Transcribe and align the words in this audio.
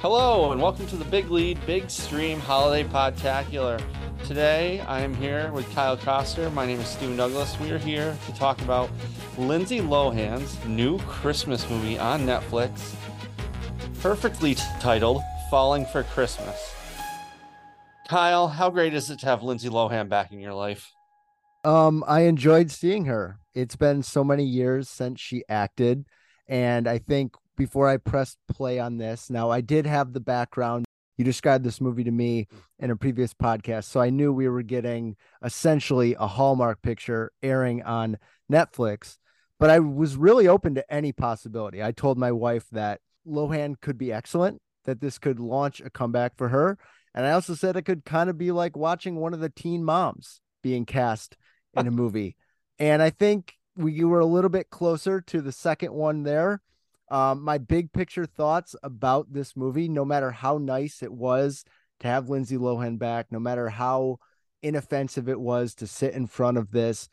Hello, 0.00 0.52
and 0.52 0.60
welcome 0.60 0.86
to 0.88 0.96
the 0.96 1.06
Big 1.06 1.30
Lead 1.30 1.58
Big 1.64 1.88
Stream 1.88 2.38
Holiday 2.38 2.86
Podtacular. 2.86 3.82
Today, 4.26 4.80
I 4.80 5.00
am 5.00 5.14
here 5.14 5.50
with 5.52 5.68
Kyle 5.74 5.96
Koster. 5.96 6.50
My 6.50 6.66
name 6.66 6.80
is 6.80 6.88
Stu 6.88 7.16
Douglas. 7.16 7.58
We 7.58 7.70
are 7.70 7.78
here 7.78 8.14
to 8.26 8.32
talk 8.34 8.60
about 8.60 8.90
Lindsay 9.38 9.80
Lohan's 9.80 10.62
new 10.66 10.98
Christmas 10.98 11.68
movie 11.70 11.98
on 11.98 12.26
Netflix, 12.26 12.94
perfectly 14.02 14.54
titled 14.80 15.22
Falling 15.50 15.86
for 15.86 16.02
Christmas. 16.02 16.74
Kyle, 18.06 18.48
how 18.48 18.68
great 18.68 18.92
is 18.92 19.10
it 19.10 19.20
to 19.20 19.26
have 19.26 19.42
Lindsay 19.42 19.70
Lohan 19.70 20.10
back 20.10 20.30
in 20.30 20.40
your 20.40 20.54
life? 20.54 20.92
Um, 21.64 22.04
I 22.06 22.20
enjoyed 22.20 22.70
seeing 22.70 23.06
her. 23.06 23.38
It's 23.54 23.76
been 23.76 24.02
so 24.02 24.22
many 24.22 24.44
years 24.44 24.90
since 24.90 25.22
she 25.22 25.42
acted, 25.48 26.04
and 26.46 26.86
I 26.86 26.98
think 26.98 27.34
before 27.56 27.88
I 27.88 27.96
pressed 27.96 28.38
play 28.48 28.78
on 28.78 28.98
this, 28.98 29.30
now 29.30 29.50
I 29.50 29.60
did 29.60 29.86
have 29.86 30.12
the 30.12 30.20
background. 30.20 30.84
You 31.16 31.24
described 31.24 31.64
this 31.64 31.80
movie 31.80 32.04
to 32.04 32.10
me 32.10 32.46
in 32.78 32.90
a 32.90 32.96
previous 32.96 33.32
podcast, 33.32 33.84
so 33.84 34.00
I 34.00 34.10
knew 34.10 34.32
we 34.32 34.48
were 34.48 34.62
getting 34.62 35.16
essentially 35.42 36.14
a 36.18 36.26
Hallmark 36.26 36.82
picture 36.82 37.32
airing 37.42 37.82
on 37.82 38.18
Netflix. 38.52 39.16
But 39.58 39.70
I 39.70 39.78
was 39.78 40.16
really 40.16 40.46
open 40.46 40.74
to 40.74 40.92
any 40.92 41.12
possibility. 41.12 41.82
I 41.82 41.92
told 41.92 42.18
my 42.18 42.32
wife 42.32 42.66
that 42.72 43.00
Lohan 43.26 43.80
could 43.80 43.96
be 43.96 44.12
excellent, 44.12 44.60
that 44.84 45.00
this 45.00 45.18
could 45.18 45.40
launch 45.40 45.80
a 45.80 45.88
comeback 45.88 46.36
for 46.36 46.50
her. 46.50 46.78
And 47.14 47.26
I 47.26 47.30
also 47.32 47.54
said 47.54 47.76
it 47.76 47.86
could 47.86 48.04
kind 48.04 48.28
of 48.28 48.36
be 48.36 48.52
like 48.52 48.76
watching 48.76 49.16
one 49.16 49.32
of 49.32 49.40
the 49.40 49.48
teen 49.48 49.82
moms 49.82 50.42
being 50.62 50.84
cast 50.84 51.36
in 51.74 51.86
a 51.86 51.90
movie. 52.02 52.36
And 52.78 53.00
I 53.00 53.08
think 53.08 53.54
we 53.76 54.04
were 54.04 54.20
a 54.20 54.26
little 54.26 54.50
bit 54.50 54.68
closer 54.68 55.20
to 55.22 55.40
the 55.40 55.52
second 55.52 55.92
one 55.92 56.22
there. 56.22 56.60
Um, 57.08 57.42
my 57.42 57.58
big 57.58 57.92
picture 57.92 58.26
thoughts 58.26 58.74
about 58.82 59.32
this 59.32 59.56
movie, 59.56 59.88
no 59.88 60.04
matter 60.04 60.30
how 60.30 60.58
nice 60.58 61.02
it 61.02 61.12
was 61.12 61.64
to 62.00 62.08
have 62.08 62.28
Lindsay 62.28 62.56
Lohan 62.56 62.98
back, 62.98 63.26
no 63.30 63.38
matter 63.38 63.68
how 63.68 64.18
inoffensive 64.62 65.28
it 65.28 65.38
was 65.38 65.74
to 65.76 65.86
sit 65.86 66.14
in 66.14 66.26
front 66.26 66.58
of 66.58 66.70
this, 66.72 67.08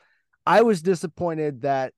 I 0.45 0.61
was 0.61 0.81
disappointed 0.81 1.61
that 1.61 1.93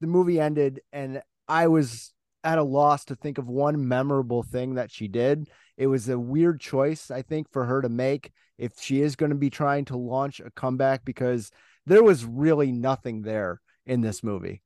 the 0.00 0.06
movie 0.06 0.40
ended 0.40 0.80
and 0.92 1.22
I 1.48 1.66
was 1.66 2.12
at 2.44 2.58
a 2.58 2.62
loss 2.62 3.04
to 3.06 3.16
think 3.16 3.38
of 3.38 3.48
one 3.48 3.88
memorable 3.88 4.42
thing 4.42 4.74
that 4.74 4.90
she 4.90 5.08
did. 5.08 5.50
It 5.76 5.88
was 5.88 6.08
a 6.08 6.18
weird 6.18 6.60
choice, 6.60 7.10
I 7.10 7.22
think, 7.22 7.50
for 7.50 7.64
her 7.66 7.82
to 7.82 7.88
make 7.88 8.30
if 8.58 8.80
she 8.80 9.00
is 9.02 9.16
going 9.16 9.30
to 9.30 9.36
be 9.36 9.50
trying 9.50 9.86
to 9.86 9.96
launch 9.96 10.40
a 10.40 10.50
comeback 10.50 11.04
because 11.04 11.50
there 11.86 12.02
was 12.02 12.24
really 12.24 12.72
nothing 12.72 13.22
there 13.22 13.60
in 13.86 14.00
this 14.00 14.22
movie. 14.22 14.62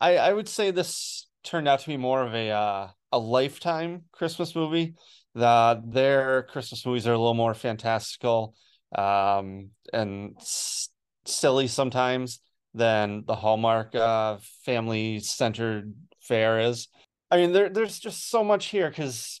I, 0.00 0.16
I 0.16 0.32
would 0.32 0.48
say 0.48 0.70
this 0.70 1.26
turned 1.44 1.68
out 1.68 1.80
to 1.80 1.86
be 1.86 1.96
more 1.96 2.22
of 2.22 2.34
a 2.34 2.50
uh, 2.50 2.88
a 3.12 3.18
lifetime 3.18 4.04
Christmas 4.12 4.54
movie. 4.54 4.94
The 5.34 5.82
their 5.86 6.44
Christmas 6.44 6.84
movies 6.86 7.06
are 7.06 7.12
a 7.12 7.18
little 7.18 7.34
more 7.34 7.54
fantastical 7.54 8.54
um, 8.96 9.70
and 9.92 10.36
s- 10.38 10.90
silly 11.24 11.68
sometimes 11.68 12.40
than 12.74 13.24
the 13.26 13.34
Hallmark 13.34 13.94
uh, 13.94 14.38
family 14.64 15.20
centered 15.20 15.94
fare 16.20 16.60
is. 16.60 16.88
I 17.30 17.36
mean, 17.36 17.52
there 17.52 17.68
there's 17.68 17.98
just 17.98 18.30
so 18.30 18.44
much 18.44 18.66
here 18.66 18.88
because 18.88 19.40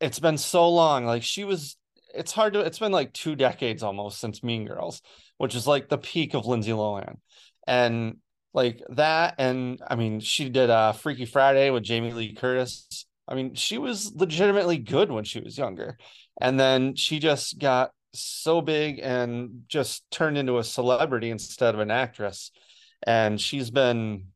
it's 0.00 0.18
been 0.18 0.38
so 0.38 0.68
long. 0.68 1.04
Like 1.04 1.22
she 1.22 1.44
was, 1.44 1.76
it's 2.14 2.32
hard 2.32 2.54
to. 2.54 2.60
It's 2.60 2.78
been 2.78 2.92
like 2.92 3.12
two 3.12 3.36
decades 3.36 3.82
almost 3.82 4.20
since 4.20 4.42
Mean 4.42 4.66
Girls, 4.66 5.02
which 5.38 5.54
is 5.54 5.66
like 5.66 5.88
the 5.88 5.98
peak 5.98 6.34
of 6.34 6.46
Lindsay 6.46 6.72
Lohan, 6.72 7.16
and 7.66 8.16
like 8.56 8.82
that 8.88 9.34
and 9.38 9.80
i 9.86 9.94
mean 9.94 10.18
she 10.18 10.48
did 10.48 10.70
uh 10.70 10.92
freaky 10.92 11.26
friday 11.26 11.70
with 11.70 11.84
jamie 11.84 12.12
lee 12.12 12.34
curtis. 12.34 13.04
I 13.28 13.34
mean 13.34 13.54
she 13.54 13.76
was 13.76 14.12
legitimately 14.14 14.78
good 14.78 15.12
when 15.12 15.24
she 15.24 15.40
was 15.40 15.58
younger 15.58 15.98
and 16.40 16.58
then 16.58 16.94
she 16.94 17.18
just 17.18 17.58
got 17.58 17.90
so 18.14 18.62
big 18.62 18.98
and 19.02 19.64
just 19.68 20.10
turned 20.10 20.38
into 20.38 20.58
a 20.58 20.64
celebrity 20.64 21.30
instead 21.30 21.74
of 21.74 21.80
an 21.80 21.90
actress 21.90 22.50
and 23.06 23.40
she's 23.40 23.70
been 23.70 24.28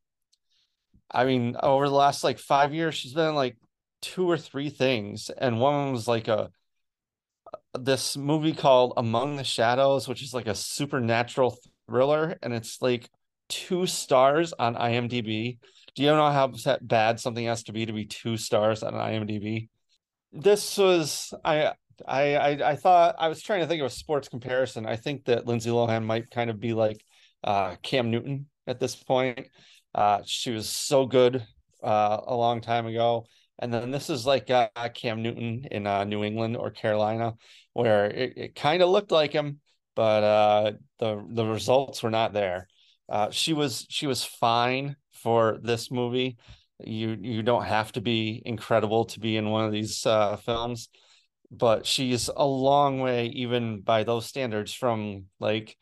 i 1.10 1.24
mean 1.24 1.56
over 1.62 1.88
the 1.88 1.94
last 1.94 2.22
like 2.22 2.38
five 2.38 2.74
years 2.74 2.94
she's 2.94 3.14
been 3.14 3.34
like 3.34 3.56
two 4.02 4.28
or 4.30 4.36
three 4.36 4.70
things 4.70 5.30
and 5.30 5.60
one 5.60 5.92
was 5.92 6.06
like 6.06 6.28
a 6.28 6.50
this 7.78 8.16
movie 8.16 8.52
called 8.52 8.92
among 8.96 9.36
the 9.36 9.44
shadows 9.44 10.08
which 10.08 10.22
is 10.22 10.34
like 10.34 10.46
a 10.48 10.54
supernatural 10.54 11.56
thriller 11.86 12.36
and 12.42 12.52
it's 12.52 12.82
like 12.82 13.08
two 13.50 13.86
stars 13.86 14.54
on 14.58 14.74
IMDb. 14.74 15.58
Do 15.94 16.02
you 16.02 16.08
know 16.08 16.30
how 16.30 16.52
bad 16.80 17.20
something 17.20 17.44
has 17.44 17.64
to 17.64 17.72
be 17.72 17.84
to 17.84 17.92
be 17.92 18.06
two 18.06 18.36
stars 18.36 18.82
on 18.82 18.94
IMDb? 18.94 19.68
This 20.32 20.78
was 20.78 21.34
I 21.44 21.72
I 22.06 22.36
I, 22.36 22.70
I 22.70 22.76
thought 22.76 23.16
I 23.18 23.28
was 23.28 23.42
trying 23.42 23.60
to 23.60 23.66
think 23.66 23.80
of 23.80 23.86
a 23.86 23.90
sports 23.90 24.28
comparison. 24.28 24.86
I 24.86 24.96
think 24.96 25.24
that 25.26 25.46
Lindsay 25.46 25.70
Lohan 25.70 26.04
might 26.04 26.30
kind 26.30 26.48
of 26.48 26.60
be 26.60 26.72
like 26.72 27.04
uh, 27.44 27.76
Cam 27.82 28.10
Newton 28.10 28.46
at 28.66 28.80
this 28.80 28.94
point. 28.96 29.48
Uh, 29.94 30.20
she 30.24 30.52
was 30.52 30.68
so 30.68 31.04
good 31.06 31.44
uh, 31.82 32.20
a 32.26 32.34
long 32.34 32.60
time 32.60 32.86
ago, 32.86 33.26
and 33.58 33.74
then 33.74 33.90
this 33.90 34.08
is 34.08 34.24
like 34.24 34.48
uh, 34.50 34.68
Cam 34.94 35.22
Newton 35.22 35.66
in 35.70 35.86
uh, 35.86 36.04
New 36.04 36.22
England 36.22 36.56
or 36.56 36.70
Carolina, 36.70 37.34
where 37.72 38.06
it, 38.06 38.32
it 38.36 38.54
kind 38.54 38.82
of 38.82 38.90
looked 38.90 39.10
like 39.10 39.32
him, 39.32 39.58
but 39.96 40.22
uh, 40.22 40.72
the 41.00 41.26
the 41.30 41.44
results 41.44 42.02
were 42.02 42.10
not 42.10 42.32
there. 42.32 42.68
Uh, 43.10 43.30
she 43.30 43.52
was 43.52 43.86
she 43.90 44.06
was 44.06 44.24
fine 44.24 44.96
for 45.12 45.58
this 45.62 45.90
movie. 45.90 46.36
You 46.78 47.16
you 47.20 47.42
don't 47.42 47.64
have 47.64 47.92
to 47.92 48.00
be 48.00 48.42
incredible 48.46 49.04
to 49.06 49.20
be 49.20 49.36
in 49.36 49.50
one 49.50 49.64
of 49.64 49.72
these 49.72 50.06
uh, 50.06 50.36
films, 50.36 50.88
but 51.50 51.86
she's 51.86 52.30
a 52.34 52.46
long 52.46 53.00
way, 53.00 53.26
even 53.26 53.80
by 53.80 54.04
those 54.04 54.26
standards, 54.26 54.72
from 54.72 55.24
like 55.40 55.76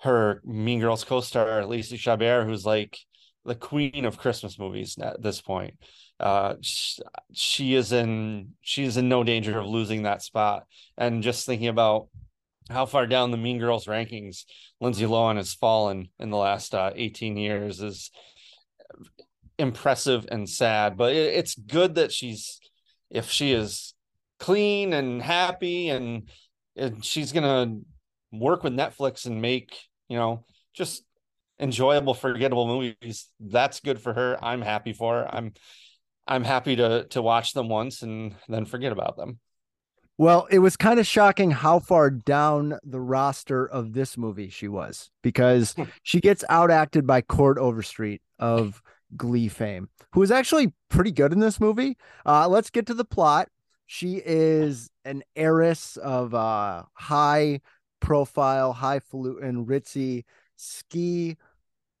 her 0.00 0.40
Mean 0.44 0.80
Girls 0.80 1.04
co-star 1.04 1.66
Lacey 1.66 1.98
Chabert, 1.98 2.46
who's 2.46 2.64
like 2.64 2.98
the 3.44 3.54
queen 3.54 4.04
of 4.04 4.18
Christmas 4.18 4.58
movies 4.58 4.96
at 5.00 5.20
this 5.22 5.40
point. 5.40 5.74
Uh, 6.20 6.54
she, 6.60 7.02
she 7.32 7.74
is 7.74 7.92
in 7.92 8.50
she 8.60 8.84
is 8.84 8.96
in 8.96 9.08
no 9.08 9.24
danger 9.24 9.58
of 9.58 9.66
losing 9.66 10.02
that 10.02 10.22
spot. 10.22 10.64
And 10.96 11.22
just 11.22 11.46
thinking 11.46 11.68
about 11.68 12.08
how 12.70 12.86
far 12.86 13.06
down 13.06 13.30
the 13.30 13.36
Mean 13.36 13.58
Girls 13.58 13.86
rankings 13.86 14.44
Lindsay 14.80 15.04
Lohan 15.04 15.36
has 15.36 15.54
fallen 15.54 16.08
in 16.18 16.30
the 16.30 16.36
last 16.36 16.74
uh, 16.74 16.92
18 16.94 17.36
years 17.36 17.80
is 17.80 18.10
impressive 19.58 20.26
and 20.30 20.48
sad. 20.48 20.96
But 20.96 21.12
it, 21.12 21.34
it's 21.34 21.54
good 21.54 21.96
that 21.96 22.12
she's, 22.12 22.60
if 23.10 23.30
she 23.30 23.52
is 23.52 23.94
clean 24.38 24.92
and 24.92 25.20
happy 25.20 25.88
and, 25.88 26.28
and 26.76 27.04
she's 27.04 27.32
to 27.32 27.80
work 28.30 28.62
with 28.62 28.72
Netflix 28.72 29.26
and 29.26 29.42
make, 29.42 29.76
you 30.08 30.16
know, 30.16 30.44
just 30.74 31.02
enjoyable, 31.58 32.14
forgettable 32.14 32.68
movies. 32.68 33.28
That's 33.40 33.80
good 33.80 34.00
for 34.00 34.14
her. 34.14 34.42
I'm 34.42 34.62
happy 34.62 34.92
for 34.92 35.22
her. 35.22 35.34
I'm, 35.34 35.54
I'm 36.28 36.44
happy 36.44 36.76
to 36.76 37.04
to 37.08 37.22
watch 37.22 37.54
them 37.54 37.70
once 37.70 38.02
and 38.02 38.34
then 38.48 38.66
forget 38.66 38.92
about 38.92 39.16
them. 39.16 39.38
Well, 40.18 40.48
it 40.50 40.58
was 40.58 40.76
kind 40.76 40.98
of 40.98 41.06
shocking 41.06 41.52
how 41.52 41.78
far 41.78 42.10
down 42.10 42.76
the 42.82 43.00
roster 43.00 43.64
of 43.64 43.92
this 43.92 44.18
movie 44.18 44.50
she 44.50 44.66
was 44.66 45.10
because 45.22 45.74
hmm. 45.74 45.84
she 46.02 46.20
gets 46.20 46.44
outacted 46.50 47.06
by 47.06 47.20
Chord 47.20 47.56
Overstreet 47.56 48.20
of 48.40 48.82
Glee 49.16 49.46
fame, 49.46 49.88
who 50.12 50.22
is 50.22 50.32
actually 50.32 50.74
pretty 50.90 51.12
good 51.12 51.32
in 51.32 51.38
this 51.38 51.60
movie. 51.60 51.96
Uh, 52.26 52.48
let's 52.48 52.68
get 52.68 52.86
to 52.86 52.94
the 52.94 53.04
plot. 53.04 53.48
She 53.86 54.20
is 54.24 54.90
an 55.04 55.22
heiress 55.36 55.96
of 55.96 56.34
uh, 56.34 56.82
high 56.94 57.60
profile, 58.00 58.72
highfalutin, 58.74 59.66
ritzy 59.66 60.24
ski 60.56 61.36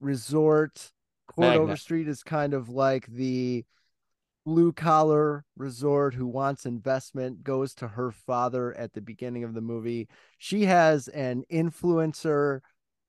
resort. 0.00 0.92
Chord 1.28 1.56
Overstreet 1.56 2.08
is 2.08 2.24
kind 2.24 2.52
of 2.52 2.68
like 2.68 3.06
the 3.06 3.64
blue 4.48 4.72
collar 4.72 5.44
resort 5.58 6.14
who 6.14 6.26
wants 6.26 6.64
investment 6.64 7.44
goes 7.44 7.74
to 7.74 7.86
her 7.86 8.10
father 8.10 8.74
at 8.78 8.94
the 8.94 9.00
beginning 9.02 9.44
of 9.44 9.52
the 9.52 9.60
movie. 9.60 10.08
She 10.38 10.64
has 10.64 11.06
an 11.08 11.44
influencer 11.52 12.60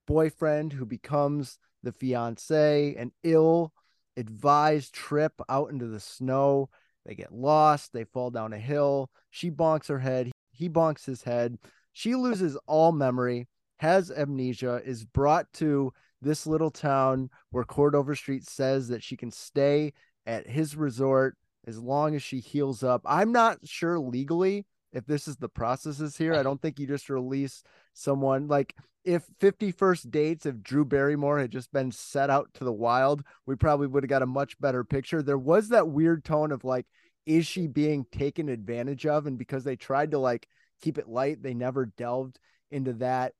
boyfriend 0.05 0.73
who 0.73 0.85
becomes 0.85 1.57
the 1.81 1.93
fiance, 1.93 2.93
an 2.95 3.13
ill 3.23 3.71
advised 4.17 4.93
trip 4.93 5.31
out 5.47 5.71
into 5.71 5.87
the 5.87 6.01
snow. 6.01 6.69
They 7.05 7.15
get 7.15 7.33
lost, 7.33 7.93
they 7.93 8.03
fall 8.03 8.31
down 8.31 8.51
a 8.51 8.59
hill. 8.59 9.09
She 9.29 9.49
bonks 9.49 9.87
her 9.87 9.99
head, 9.99 10.31
he 10.51 10.67
bonks 10.67 11.05
his 11.05 11.23
head. 11.23 11.57
She 11.93 12.15
loses 12.15 12.57
all 12.67 12.91
memory, 12.91 13.47
has 13.77 14.11
amnesia, 14.11 14.81
is 14.83 15.05
brought 15.05 15.53
to 15.53 15.93
this 16.21 16.45
little 16.45 16.69
town 16.69 17.29
where 17.51 17.63
Chord 17.63 17.95
Street 18.17 18.43
says 18.43 18.89
that 18.89 19.01
she 19.01 19.15
can 19.15 19.31
stay 19.31 19.93
at 20.29 20.47
his 20.47 20.75
resort 20.75 21.35
as 21.65 21.79
long 21.79 22.15
as 22.15 22.21
she 22.21 22.39
heals 22.39 22.83
up. 22.83 23.01
I'm 23.03 23.31
not 23.31 23.57
sure 23.67 23.97
legally 23.99 24.67
if 24.93 25.05
this 25.07 25.27
is 25.27 25.37
the 25.37 25.49
processes 25.49 26.15
here. 26.15 26.35
I 26.35 26.43
don't 26.43 26.61
think 26.61 26.79
you 26.79 26.85
just 26.85 27.09
release 27.09 27.63
someone 27.93 28.47
like 28.47 28.75
if 29.03 29.23
50 29.39 29.71
First 29.71 30.11
Dates 30.11 30.45
if 30.45 30.61
Drew 30.61 30.85
Barrymore 30.85 31.39
had 31.39 31.49
just 31.49 31.73
been 31.73 31.91
set 31.91 32.29
out 32.29 32.53
to 32.53 32.63
the 32.63 32.71
wild, 32.71 33.23
we 33.47 33.55
probably 33.55 33.87
would 33.87 34.03
have 34.03 34.09
got 34.09 34.21
a 34.21 34.27
much 34.27 34.59
better 34.59 34.83
picture. 34.83 35.23
There 35.23 35.37
was 35.37 35.69
that 35.69 35.89
weird 35.89 36.23
tone 36.23 36.51
of 36.51 36.63
like 36.63 36.85
is 37.25 37.47
she 37.47 37.65
being 37.65 38.05
taken 38.11 38.49
advantage 38.49 39.07
of? 39.07 39.25
And 39.25 39.37
because 39.37 39.63
they 39.63 39.75
tried 39.75 40.11
to 40.11 40.19
like 40.19 40.47
keep 40.79 40.99
it 40.99 41.09
light, 41.09 41.41
they 41.41 41.55
never 41.55 41.87
delved 41.87 42.39
into 42.69 42.93
that. 42.93 43.33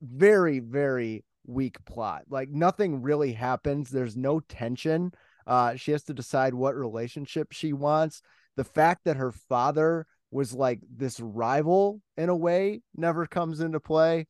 Very, 0.00 0.58
very 0.58 1.24
weak 1.46 1.84
plot. 1.84 2.24
Like 2.30 2.48
nothing 2.48 3.02
really 3.02 3.32
happens. 3.32 3.90
There's 3.90 4.16
no 4.16 4.40
tension. 4.40 5.12
Uh, 5.48 5.74
she 5.76 5.92
has 5.92 6.04
to 6.04 6.14
decide 6.14 6.52
what 6.52 6.76
relationship 6.76 7.52
she 7.52 7.72
wants. 7.72 8.20
The 8.56 8.64
fact 8.64 9.04
that 9.04 9.16
her 9.16 9.32
father 9.32 10.06
was 10.30 10.52
like 10.52 10.80
this 10.94 11.18
rival 11.18 12.02
in 12.18 12.28
a 12.28 12.36
way 12.36 12.82
never 12.94 13.26
comes 13.26 13.60
into 13.60 13.80
play. 13.80 14.26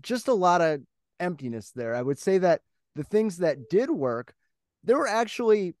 Just 0.00 0.26
a 0.26 0.32
lot 0.32 0.62
of 0.62 0.80
emptiness 1.20 1.72
there. 1.72 1.94
I 1.94 2.00
would 2.00 2.18
say 2.18 2.38
that 2.38 2.62
the 2.94 3.04
things 3.04 3.38
that 3.38 3.68
did 3.68 3.90
work, 3.90 4.32
there 4.82 4.96
were 4.96 5.06
actually 5.06 5.74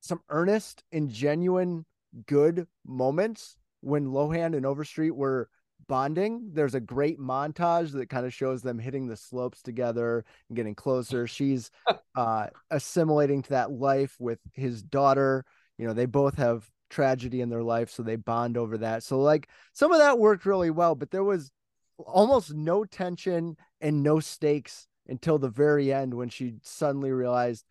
some 0.00 0.20
earnest 0.28 0.84
and 0.92 1.10
genuine 1.10 1.84
good 2.26 2.68
moments 2.86 3.56
when 3.80 4.06
Lohan 4.06 4.56
and 4.56 4.64
Overstreet 4.64 5.16
were 5.16 5.48
bonding. 5.88 6.50
There's 6.52 6.74
a 6.74 6.80
great 6.80 7.18
montage 7.18 7.92
that 7.92 8.08
kind 8.08 8.26
of 8.26 8.34
shows 8.34 8.62
them 8.62 8.78
hitting 8.78 9.06
the 9.06 9.16
slopes 9.16 9.62
together 9.62 10.24
and 10.48 10.56
getting 10.56 10.74
closer. 10.74 11.26
She's 11.26 11.70
uh, 12.16 12.48
assimilating 12.70 13.42
to 13.42 13.50
that 13.50 13.70
life 13.70 14.16
with 14.18 14.38
his 14.52 14.82
daughter. 14.82 15.44
You 15.78 15.86
know, 15.86 15.92
they 15.92 16.06
both 16.06 16.36
have 16.36 16.68
tragedy 16.88 17.40
in 17.40 17.48
their 17.48 17.62
life, 17.62 17.90
so 17.90 18.02
they 18.02 18.16
bond 18.16 18.56
over 18.56 18.78
that. 18.78 19.02
So, 19.02 19.20
like, 19.20 19.48
some 19.72 19.92
of 19.92 19.98
that 19.98 20.18
worked 20.18 20.46
really 20.46 20.70
well, 20.70 20.94
but 20.94 21.10
there 21.10 21.24
was 21.24 21.50
almost 21.98 22.54
no 22.54 22.84
tension 22.84 23.56
and 23.80 24.02
no 24.02 24.20
stakes 24.20 24.88
until 25.08 25.38
the 25.38 25.48
very 25.48 25.92
end 25.92 26.14
when 26.14 26.28
she 26.28 26.54
suddenly 26.62 27.10
realized 27.12 27.64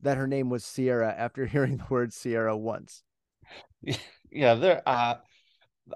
that 0.00 0.16
her 0.16 0.26
name 0.26 0.50
was 0.50 0.64
Sierra 0.64 1.14
after 1.16 1.46
hearing 1.46 1.78
the 1.78 1.86
word 1.88 2.12
Sierra 2.12 2.56
once. 2.56 3.02
Yeah, 4.30 4.54
there 4.54 4.82
uh 4.86 5.16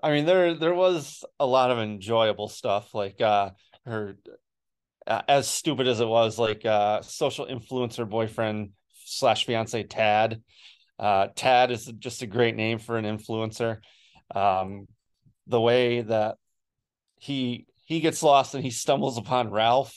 I 0.02 0.10
mean 0.10 0.26
there 0.26 0.54
there 0.54 0.74
was 0.74 1.24
a 1.38 1.46
lot 1.46 1.70
of 1.70 1.78
enjoyable 1.78 2.48
stuff 2.48 2.94
like 2.94 3.20
uh 3.20 3.50
her 3.84 4.16
uh, 5.06 5.22
as 5.28 5.48
stupid 5.48 5.86
as 5.86 6.00
it 6.00 6.08
was 6.08 6.38
like 6.38 6.64
uh 6.64 7.02
social 7.02 7.46
influencer 7.46 8.08
boyfriend 8.08 8.70
slash 9.04 9.46
fiance 9.46 9.82
Tad. 9.84 10.42
Uh 10.98 11.28
Tad 11.34 11.70
is 11.70 11.86
just 11.98 12.22
a 12.22 12.26
great 12.26 12.56
name 12.56 12.78
for 12.78 12.96
an 12.96 13.04
influencer. 13.04 13.78
Um 14.34 14.86
the 15.46 15.60
way 15.60 16.02
that 16.02 16.36
he 17.18 17.66
he 17.84 18.00
gets 18.00 18.22
lost 18.22 18.54
and 18.54 18.64
he 18.64 18.70
stumbles 18.70 19.16
upon 19.16 19.50
Ralph. 19.50 19.96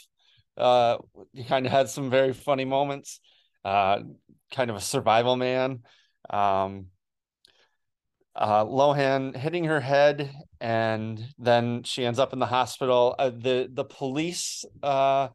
Uh, 0.56 0.98
he 1.34 1.44
kind 1.44 1.66
of 1.66 1.72
had 1.72 1.90
some 1.90 2.10
very 2.10 2.34
funny 2.34 2.66
moments. 2.66 3.20
Uh, 3.66 4.00
kind 4.52 4.70
of 4.70 4.76
a 4.76 4.82
survival 4.82 5.36
man. 5.36 5.80
Um, 6.30 6.88
uh, 8.40 8.66
Lohan 8.66 9.36
hitting 9.36 9.66
her 9.66 9.82
head, 9.82 10.34
and 10.62 11.22
then 11.38 11.84
she 11.84 12.06
ends 12.06 12.20
up 12.20 12.34
in 12.34 12.40
the 12.40 12.46
hospital. 12.48 13.16
Uh, 13.20 13.32
the 13.32 13.70
the 13.72 13.84
police, 13.84 14.66
uh, 14.82 15.28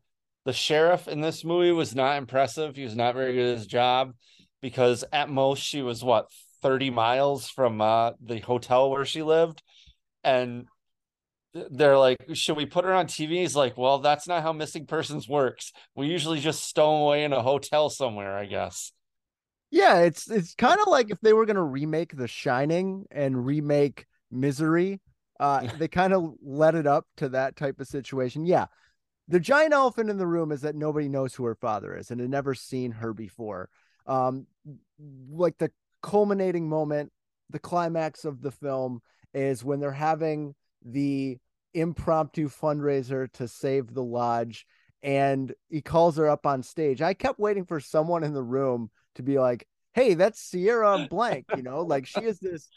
the 0.46 0.54
sheriff 0.54 1.06
in 1.06 1.20
this 1.20 1.44
movie 1.44 1.72
was 1.72 1.94
not 1.94 2.16
impressive. 2.16 2.76
He 2.76 2.84
was 2.84 2.96
not 2.96 3.14
very 3.14 3.34
good 3.34 3.52
at 3.52 3.58
his 3.58 3.66
job 3.66 4.14
because 4.62 5.04
at 5.12 5.28
most 5.28 5.62
she 5.62 5.82
was 5.82 6.02
what 6.02 6.30
thirty 6.62 6.90
miles 6.90 7.50
from 7.50 7.82
uh, 7.82 8.12
the 8.24 8.40
hotel 8.40 8.90
where 8.90 9.04
she 9.04 9.22
lived, 9.22 9.62
and 10.24 10.66
they're 11.70 11.98
like, 11.98 12.18
should 12.32 12.56
we 12.56 12.66
put 12.66 12.84
her 12.84 12.94
on 12.94 13.06
TV? 13.06 13.40
He's 13.40 13.54
like, 13.54 13.76
well, 13.78 13.98
that's 13.98 14.26
not 14.26 14.42
how 14.42 14.52
missing 14.52 14.86
persons 14.86 15.28
works. 15.28 15.72
We 15.94 16.08
usually 16.08 16.40
just 16.40 16.64
stow 16.64 16.96
away 17.06 17.24
in 17.24 17.32
a 17.32 17.42
hotel 17.42 17.90
somewhere, 17.90 18.36
I 18.36 18.46
guess. 18.46 18.92
Yeah, 19.74 20.02
it's 20.02 20.30
it's 20.30 20.54
kind 20.54 20.78
of 20.80 20.86
like 20.86 21.10
if 21.10 21.20
they 21.20 21.32
were 21.32 21.46
gonna 21.46 21.64
remake 21.64 22.16
The 22.16 22.28
Shining 22.28 23.06
and 23.10 23.44
remake 23.44 24.06
Misery, 24.30 25.00
uh, 25.40 25.66
they 25.78 25.88
kind 25.88 26.12
of 26.12 26.34
let 26.40 26.76
it 26.76 26.86
up 26.86 27.08
to 27.16 27.30
that 27.30 27.56
type 27.56 27.80
of 27.80 27.88
situation. 27.88 28.46
Yeah, 28.46 28.66
the 29.26 29.40
giant 29.40 29.72
elephant 29.72 30.10
in 30.10 30.16
the 30.16 30.28
room 30.28 30.52
is 30.52 30.60
that 30.60 30.76
nobody 30.76 31.08
knows 31.08 31.34
who 31.34 31.42
her 31.46 31.56
father 31.56 31.96
is 31.96 32.12
and 32.12 32.20
had 32.20 32.30
never 32.30 32.54
seen 32.54 32.92
her 32.92 33.12
before. 33.12 33.68
Um, 34.06 34.46
like 35.28 35.58
the 35.58 35.72
culminating 36.04 36.68
moment, 36.68 37.10
the 37.50 37.58
climax 37.58 38.24
of 38.24 38.42
the 38.42 38.52
film 38.52 39.02
is 39.32 39.64
when 39.64 39.80
they're 39.80 39.90
having 39.90 40.54
the 40.84 41.36
impromptu 41.74 42.48
fundraiser 42.48 43.28
to 43.32 43.48
save 43.48 43.92
the 43.92 44.04
lodge 44.04 44.68
and 45.02 45.52
he 45.68 45.82
calls 45.82 46.16
her 46.16 46.28
up 46.28 46.46
on 46.46 46.62
stage. 46.62 47.02
I 47.02 47.12
kept 47.12 47.40
waiting 47.40 47.64
for 47.64 47.80
someone 47.80 48.22
in 48.22 48.34
the 48.34 48.42
room 48.42 48.92
to 49.14 49.22
be 49.22 49.38
like, 49.38 49.66
"Hey, 49.92 50.14
that's 50.14 50.40
Sierra 50.40 51.06
blank," 51.08 51.46
you 51.56 51.62
know, 51.62 51.82
like 51.82 52.06
she 52.06 52.20
is 52.20 52.38
this 52.38 52.68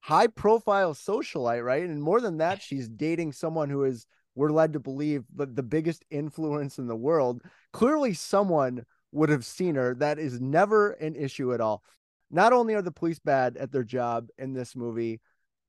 high 0.00 0.26
profile 0.26 0.94
socialite, 0.94 1.64
right? 1.64 1.84
And 1.84 2.02
more 2.02 2.20
than 2.20 2.38
that, 2.38 2.60
she's 2.60 2.88
dating 2.88 3.32
someone 3.32 3.70
who 3.70 3.84
is 3.84 4.06
we're 4.34 4.50
led 4.50 4.72
to 4.72 4.80
believe 4.80 5.24
the, 5.34 5.46
the 5.46 5.62
biggest 5.62 6.04
influence 6.10 6.78
in 6.78 6.86
the 6.86 6.96
world. 6.96 7.42
Clearly 7.72 8.14
someone 8.14 8.84
would 9.12 9.28
have 9.28 9.44
seen 9.44 9.74
her. 9.74 9.94
That 9.94 10.18
is 10.18 10.40
never 10.40 10.92
an 10.92 11.16
issue 11.16 11.52
at 11.52 11.60
all. 11.60 11.82
Not 12.30 12.52
only 12.52 12.74
are 12.74 12.82
the 12.82 12.90
police 12.90 13.18
bad 13.18 13.58
at 13.58 13.72
their 13.72 13.84
job 13.84 14.28
in 14.38 14.54
this 14.54 14.74
movie, 14.74 15.20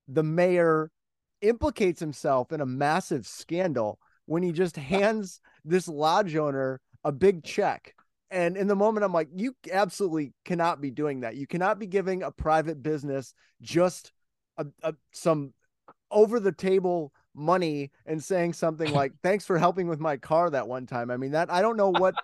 the 0.08 0.24
mayor 0.24 0.92
implicates 1.42 2.00
himself 2.00 2.52
in 2.54 2.62
a 2.62 2.66
massive 2.66 3.28
scandal 3.28 4.00
when 4.26 4.44
he 4.44 4.54
just 4.54 4.78
hands 4.78 5.42
this 5.66 5.88
lodge 5.90 6.36
owner 6.36 6.80
a 7.04 7.12
big 7.12 7.44
check. 7.44 7.94
And 8.34 8.58
in 8.58 8.66
the 8.66 8.76
moment, 8.76 9.06
I'm 9.06 9.14
like, 9.14 9.30
you 9.36 9.56
absolutely 9.72 10.34
cannot 10.44 10.82
be 10.82 10.90
doing 10.90 11.20
that. 11.20 11.36
You 11.36 11.46
cannot 11.46 11.78
be 11.78 11.86
giving 11.86 12.24
a 12.24 12.32
private 12.32 12.82
business 12.82 13.36
just 13.62 14.12
a, 14.58 14.66
a, 14.82 14.96
some 15.12 15.54
over 16.10 16.40
the 16.40 16.52
table 16.52 17.14
money 17.36 17.92
and 18.08 18.24
saying 18.24 18.54
something 18.54 18.92
like, 18.94 19.14
thanks 19.22 19.46
for 19.46 19.60
helping 19.60 19.88
with 19.88 20.00
my 20.00 20.18
car 20.18 20.50
that 20.50 20.68
one 20.68 20.88
time. 20.88 21.12
I 21.12 21.18
mean, 21.18 21.32
that 21.34 21.52
I 21.52 21.62
don't 21.62 21.78
know 21.78 21.92
what. 21.92 22.16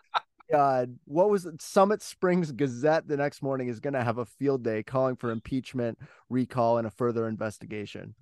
God, 0.52 0.98
what 1.06 1.30
was 1.30 1.46
it? 1.46 1.62
Summit 1.62 2.02
Springs 2.02 2.52
Gazette 2.52 3.08
the 3.08 3.16
next 3.16 3.44
morning 3.44 3.68
is 3.68 3.80
going 3.80 3.94
to 3.94 4.04
have 4.04 4.18
a 4.18 4.26
field 4.26 4.64
day 4.64 4.82
calling 4.82 5.16
for 5.16 5.30
impeachment, 5.30 6.00
recall, 6.28 6.80
and 6.80 6.88
a 6.88 6.92
further 6.92 7.28
investigation. 7.28 8.16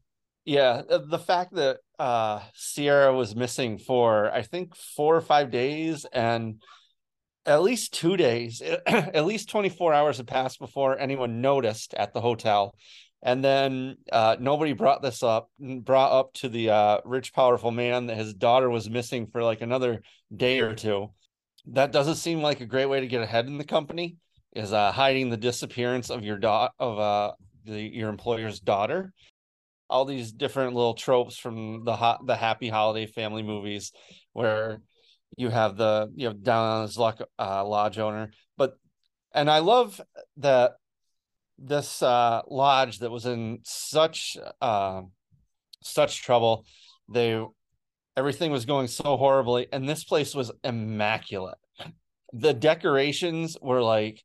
Yeah, 0.43 0.81
uh, 0.89 0.99
the 1.07 1.19
fact 1.19 1.55
that 1.55 1.77
uh, 1.99 2.41
Sierra 2.53 3.13
was 3.13 3.33
missing 3.33 3.77
for 3.77 4.29
I 4.33 4.41
think 4.41 4.75
four 4.75 5.15
or 5.15 5.21
five 5.21 5.51
days, 5.51 6.05
and 6.11 6.61
at 7.47 7.63
least 7.63 7.93
two 7.93 8.17
days, 8.17 8.61
at 8.85 9.25
least 9.25 9.49
twenty 9.49 9.69
four 9.69 9.93
hours 9.93 10.17
had 10.17 10.27
passed 10.27 10.59
before 10.59 10.99
anyone 10.99 11.41
noticed 11.41 11.93
at 11.93 12.13
the 12.13 12.21
hotel, 12.21 12.75
and 13.23 13.43
then 13.43 13.95
uh, 14.11 14.35
nobody 14.39 14.73
brought 14.73 15.01
this 15.01 15.23
up, 15.23 15.49
brought 15.59 16.11
up 16.11 16.33
to 16.33 16.49
the 16.49 16.69
uh, 16.69 16.97
rich, 17.05 17.33
powerful 17.33 17.71
man 17.71 18.07
that 18.07 18.17
his 18.17 18.33
daughter 18.33 18.69
was 18.69 18.89
missing 18.89 19.27
for 19.27 19.43
like 19.43 19.61
another 19.61 20.01
day 20.35 20.59
or 20.59 20.75
two. 20.75 21.11
That 21.67 21.91
doesn't 21.91 22.15
seem 22.15 22.41
like 22.41 22.61
a 22.61 22.65
great 22.65 22.85
way 22.85 22.99
to 22.99 23.07
get 23.07 23.23
ahead 23.23 23.47
in 23.47 23.57
the 23.57 23.65
company. 23.65 24.17
Is 24.55 24.73
uh, 24.73 24.91
hiding 24.91 25.29
the 25.29 25.37
disappearance 25.37 26.09
of 26.09 26.23
your 26.23 26.37
dot 26.37 26.73
of 26.79 26.99
uh 26.99 27.31
the, 27.65 27.81
your 27.81 28.09
employer's 28.09 28.59
daughter 28.59 29.13
all 29.89 30.05
these 30.05 30.31
different 30.31 30.73
little 30.73 30.93
tropes 30.93 31.37
from 31.37 31.83
the 31.83 31.95
hot 31.95 32.25
the 32.25 32.35
happy 32.35 32.69
holiday 32.69 33.05
family 33.05 33.43
movies 33.43 33.91
where 34.33 34.81
you 35.35 35.49
have 35.49 35.77
the 35.77 36.11
you 36.15 36.27
know 36.27 36.33
down 36.33 36.63
on 36.63 36.81
his 36.83 36.97
luck 36.97 37.21
uh, 37.39 37.65
lodge 37.65 37.97
owner. 37.97 38.31
But 38.57 38.77
and 39.33 39.49
i 39.49 39.59
love 39.59 39.99
that 40.37 40.73
this 41.59 42.01
uh 42.01 42.41
lodge 42.47 42.99
that 42.99 43.11
was 43.11 43.25
in 43.25 43.59
such 43.63 44.37
uh 44.61 45.01
such 45.81 46.21
trouble. 46.21 46.65
They 47.09 47.43
everything 48.15 48.51
was 48.51 48.65
going 48.65 48.87
so 48.87 49.17
horribly 49.17 49.67
and 49.71 49.87
this 49.87 50.03
place 50.03 50.33
was 50.33 50.51
immaculate. 50.63 51.57
The 52.33 52.53
decorations 52.53 53.57
were 53.61 53.81
like 53.81 54.23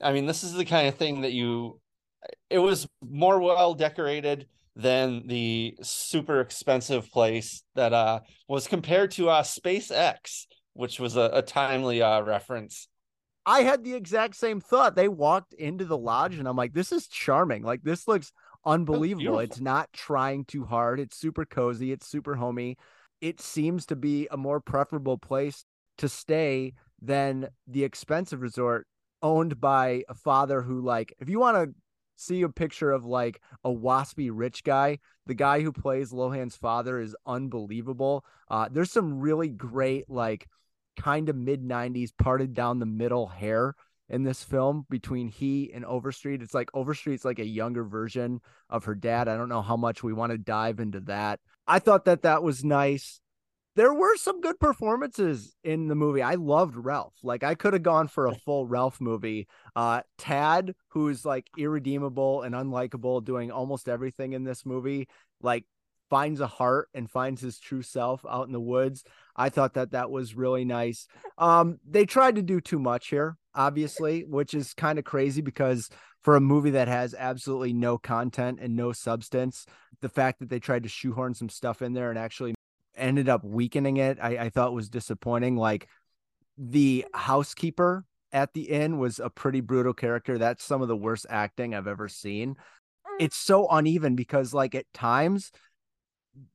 i 0.00 0.12
mean 0.12 0.26
this 0.26 0.42
is 0.42 0.52
the 0.52 0.64
kind 0.64 0.88
of 0.88 0.96
thing 0.96 1.20
that 1.20 1.32
you 1.32 1.80
it 2.50 2.58
was 2.58 2.86
more 3.00 3.40
well 3.40 3.74
decorated 3.74 4.46
than 4.74 5.26
the 5.26 5.76
super 5.82 6.40
expensive 6.40 7.10
place 7.10 7.62
that 7.74 7.92
uh 7.92 8.20
was 8.48 8.66
compared 8.66 9.10
to 9.12 9.28
uh 9.28 9.42
SpaceX, 9.42 10.46
which 10.72 10.98
was 10.98 11.16
a, 11.16 11.30
a 11.34 11.42
timely 11.42 12.02
uh 12.02 12.22
reference. 12.22 12.88
I 13.44 13.62
had 13.62 13.82
the 13.84 13.94
exact 13.94 14.36
same 14.36 14.60
thought. 14.60 14.94
They 14.94 15.08
walked 15.08 15.52
into 15.54 15.84
the 15.84 15.98
lodge 15.98 16.36
and 16.36 16.46
I'm 16.46 16.56
like, 16.56 16.72
this 16.72 16.92
is 16.92 17.08
charming. 17.08 17.62
Like 17.64 17.82
this 17.82 18.06
looks 18.06 18.32
unbelievable. 18.64 19.40
It's 19.40 19.60
not 19.60 19.92
trying 19.92 20.44
too 20.44 20.64
hard. 20.64 21.00
It's 21.00 21.16
super 21.16 21.44
cozy. 21.44 21.92
It's 21.92 22.06
super 22.06 22.36
homey. 22.36 22.76
It 23.20 23.40
seems 23.40 23.86
to 23.86 23.96
be 23.96 24.28
a 24.30 24.36
more 24.36 24.60
preferable 24.60 25.18
place 25.18 25.64
to 25.98 26.08
stay 26.08 26.74
than 27.00 27.48
the 27.66 27.84
expensive 27.84 28.40
resort 28.40 28.86
owned 29.22 29.60
by 29.60 30.04
a 30.08 30.14
father 30.14 30.62
who 30.62 30.80
like 30.80 31.14
if 31.20 31.28
you 31.28 31.38
want 31.38 31.56
to 31.56 31.74
see 32.22 32.42
a 32.42 32.48
picture 32.48 32.90
of 32.90 33.04
like 33.04 33.40
a 33.64 33.70
waspy 33.70 34.30
rich 34.32 34.64
guy. 34.64 34.98
The 35.26 35.34
guy 35.34 35.60
who 35.60 35.72
plays 35.72 36.12
Lohan's 36.12 36.56
father 36.56 36.98
is 37.00 37.16
unbelievable. 37.26 38.24
Uh, 38.48 38.68
there's 38.70 38.90
some 38.90 39.20
really 39.20 39.48
great, 39.48 40.08
like, 40.10 40.48
kind 40.96 41.28
of 41.28 41.36
mid 41.36 41.62
90s 41.62 42.10
parted 42.16 42.54
down 42.54 42.78
the 42.78 42.86
middle 42.86 43.26
hair 43.26 43.74
in 44.12 44.24
this 44.24 44.44
film 44.44 44.86
between 44.90 45.26
he 45.26 45.72
and 45.72 45.84
Overstreet. 45.86 46.42
It's 46.42 46.52
like 46.52 46.70
Overstreet's 46.74 47.24
like 47.24 47.38
a 47.38 47.46
younger 47.46 47.82
version 47.82 48.40
of 48.68 48.84
her 48.84 48.94
dad. 48.94 49.26
I 49.26 49.36
don't 49.36 49.48
know 49.48 49.62
how 49.62 49.76
much 49.76 50.02
we 50.02 50.12
want 50.12 50.32
to 50.32 50.38
dive 50.38 50.80
into 50.80 51.00
that. 51.00 51.40
I 51.66 51.78
thought 51.78 52.04
that 52.04 52.22
that 52.22 52.42
was 52.42 52.62
nice. 52.62 53.21
There 53.74 53.94
were 53.94 54.16
some 54.16 54.42
good 54.42 54.60
performances 54.60 55.54
in 55.64 55.88
the 55.88 55.94
movie. 55.94 56.22
I 56.22 56.34
loved 56.34 56.76
Ralph. 56.76 57.14
Like 57.22 57.42
I 57.42 57.54
could 57.54 57.72
have 57.72 57.82
gone 57.82 58.06
for 58.08 58.26
a 58.26 58.34
full 58.34 58.66
Ralph 58.66 59.00
movie. 59.00 59.48
Uh 59.74 60.02
Tad, 60.18 60.74
who's 60.88 61.24
like 61.24 61.48
irredeemable 61.56 62.42
and 62.42 62.54
unlikable, 62.54 63.24
doing 63.24 63.50
almost 63.50 63.88
everything 63.88 64.34
in 64.34 64.44
this 64.44 64.66
movie, 64.66 65.08
like 65.40 65.64
finds 66.10 66.40
a 66.40 66.46
heart 66.46 66.90
and 66.92 67.10
finds 67.10 67.40
his 67.40 67.58
true 67.58 67.80
self 67.80 68.22
out 68.28 68.46
in 68.46 68.52
the 68.52 68.60
woods. 68.60 69.02
I 69.34 69.48
thought 69.48 69.72
that 69.74 69.92
that 69.92 70.10
was 70.10 70.34
really 70.34 70.66
nice. 70.66 71.06
Um, 71.38 71.78
they 71.88 72.04
tried 72.04 72.34
to 72.34 72.42
do 72.42 72.60
too 72.60 72.78
much 72.78 73.08
here, 73.08 73.38
obviously, 73.54 74.26
which 74.28 74.52
is 74.52 74.74
kind 74.74 74.98
of 74.98 75.06
crazy 75.06 75.40
because 75.40 75.88
for 76.20 76.36
a 76.36 76.40
movie 76.40 76.72
that 76.72 76.88
has 76.88 77.14
absolutely 77.14 77.72
no 77.72 77.96
content 77.96 78.58
and 78.60 78.76
no 78.76 78.92
substance, 78.92 79.64
the 80.02 80.10
fact 80.10 80.40
that 80.40 80.50
they 80.50 80.60
tried 80.60 80.82
to 80.82 80.88
shoehorn 80.90 81.32
some 81.32 81.48
stuff 81.48 81.80
in 81.80 81.94
there 81.94 82.10
and 82.10 82.18
actually 82.18 82.54
ended 82.96 83.28
up 83.28 83.44
weakening 83.44 83.96
it, 83.96 84.18
I, 84.20 84.38
I 84.38 84.48
thought 84.50 84.74
was 84.74 84.88
disappointing. 84.88 85.56
Like 85.56 85.88
the 86.58 87.06
housekeeper 87.14 88.04
at 88.32 88.52
the 88.54 88.62
inn 88.62 88.98
was 88.98 89.18
a 89.18 89.30
pretty 89.30 89.60
brutal 89.60 89.94
character. 89.94 90.38
That's 90.38 90.64
some 90.64 90.82
of 90.82 90.88
the 90.88 90.96
worst 90.96 91.26
acting 91.28 91.74
I've 91.74 91.86
ever 91.86 92.08
seen. 92.08 92.54
Mm. 92.54 93.16
It's 93.20 93.36
so 93.36 93.68
uneven 93.68 94.16
because, 94.16 94.54
like, 94.54 94.74
at 94.74 94.92
times 94.92 95.52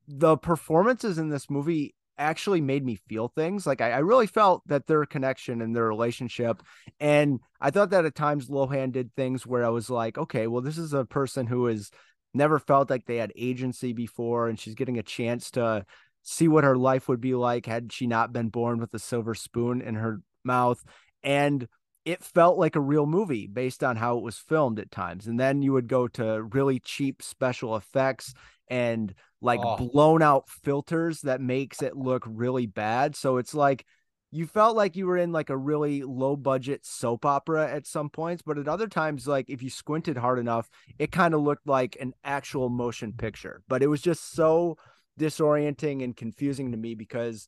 the 0.07 0.37
performances 0.37 1.17
in 1.17 1.29
this 1.29 1.49
movie 1.49 1.93
actually 2.17 2.61
made 2.61 2.83
me 2.83 2.95
feel 3.07 3.27
things. 3.27 3.67
Like 3.67 3.79
I, 3.79 3.91
I, 3.91 3.97
really 3.99 4.25
felt 4.25 4.63
that 4.67 4.87
their 4.87 5.05
connection 5.05 5.61
and 5.61 5.75
their 5.75 5.87
relationship. 5.87 6.63
And 6.99 7.39
I 7.61 7.69
thought 7.69 7.91
that 7.91 8.05
at 8.05 8.15
times 8.15 8.49
Lohan 8.49 8.91
did 8.91 9.13
things 9.13 9.45
where 9.45 9.63
I 9.63 9.69
was 9.69 9.89
like, 9.89 10.17
okay, 10.17 10.47
well, 10.47 10.63
this 10.63 10.79
is 10.79 10.93
a 10.93 11.05
person 11.05 11.45
who 11.45 11.67
has 11.67 11.91
never 12.33 12.59
felt 12.59 12.89
like 12.89 13.05
they 13.05 13.17
had 13.17 13.33
agency 13.35 13.93
before, 13.93 14.47
and 14.47 14.59
she's 14.59 14.75
getting 14.75 14.97
a 14.97 15.03
chance 15.03 15.51
to 15.51 15.85
see 16.29 16.49
what 16.49 16.65
her 16.65 16.75
life 16.75 17.07
would 17.07 17.21
be 17.21 17.33
like 17.35 17.65
had 17.65 17.93
she 17.93 18.05
not 18.05 18.33
been 18.33 18.49
born 18.49 18.79
with 18.79 18.93
a 18.93 18.99
silver 18.99 19.33
spoon 19.33 19.81
in 19.81 19.95
her 19.95 20.19
mouth. 20.43 20.83
And 21.23 21.65
it 22.03 22.21
felt 22.21 22.57
like 22.57 22.75
a 22.75 22.81
real 22.81 23.05
movie 23.05 23.47
based 23.47 23.81
on 23.81 23.95
how 23.95 24.17
it 24.17 24.23
was 24.23 24.37
filmed 24.37 24.77
at 24.77 24.91
times. 24.91 25.27
And 25.27 25.39
then 25.39 25.61
you 25.61 25.71
would 25.71 25.87
go 25.87 26.09
to 26.09 26.43
really 26.43 26.81
cheap 26.81 27.21
special 27.21 27.77
effects 27.77 28.33
and 28.67 29.13
like 29.41 29.61
oh. 29.63 29.77
blown 29.77 30.21
out 30.21 30.49
filters 30.49 31.21
that 31.21 31.39
makes 31.39 31.81
it 31.81 31.95
look 31.95 32.25
really 32.27 32.65
bad. 32.65 33.15
So 33.15 33.37
it's 33.37 33.53
like 33.53 33.85
you 34.29 34.47
felt 34.47 34.75
like 34.75 34.97
you 34.97 35.05
were 35.05 35.17
in 35.17 35.31
like 35.31 35.49
a 35.49 35.55
really 35.55 36.03
low 36.03 36.35
budget 36.35 36.85
soap 36.85 37.25
opera 37.25 37.71
at 37.71 37.87
some 37.87 38.09
points, 38.09 38.43
but 38.45 38.57
at 38.57 38.67
other 38.67 38.87
times, 38.87 39.29
like 39.29 39.49
if 39.49 39.63
you 39.63 39.69
squinted 39.69 40.17
hard 40.17 40.39
enough, 40.39 40.69
it 40.99 41.13
kind 41.13 41.33
of 41.33 41.41
looked 41.41 41.67
like 41.67 41.95
an 42.01 42.13
actual 42.25 42.67
motion 42.67 43.13
picture. 43.13 43.61
But 43.69 43.81
it 43.81 43.87
was 43.87 44.01
just 44.01 44.33
so 44.33 44.77
disorienting 45.19 46.03
and 46.03 46.15
confusing 46.15 46.71
to 46.71 46.77
me 46.77 46.95
because 46.95 47.47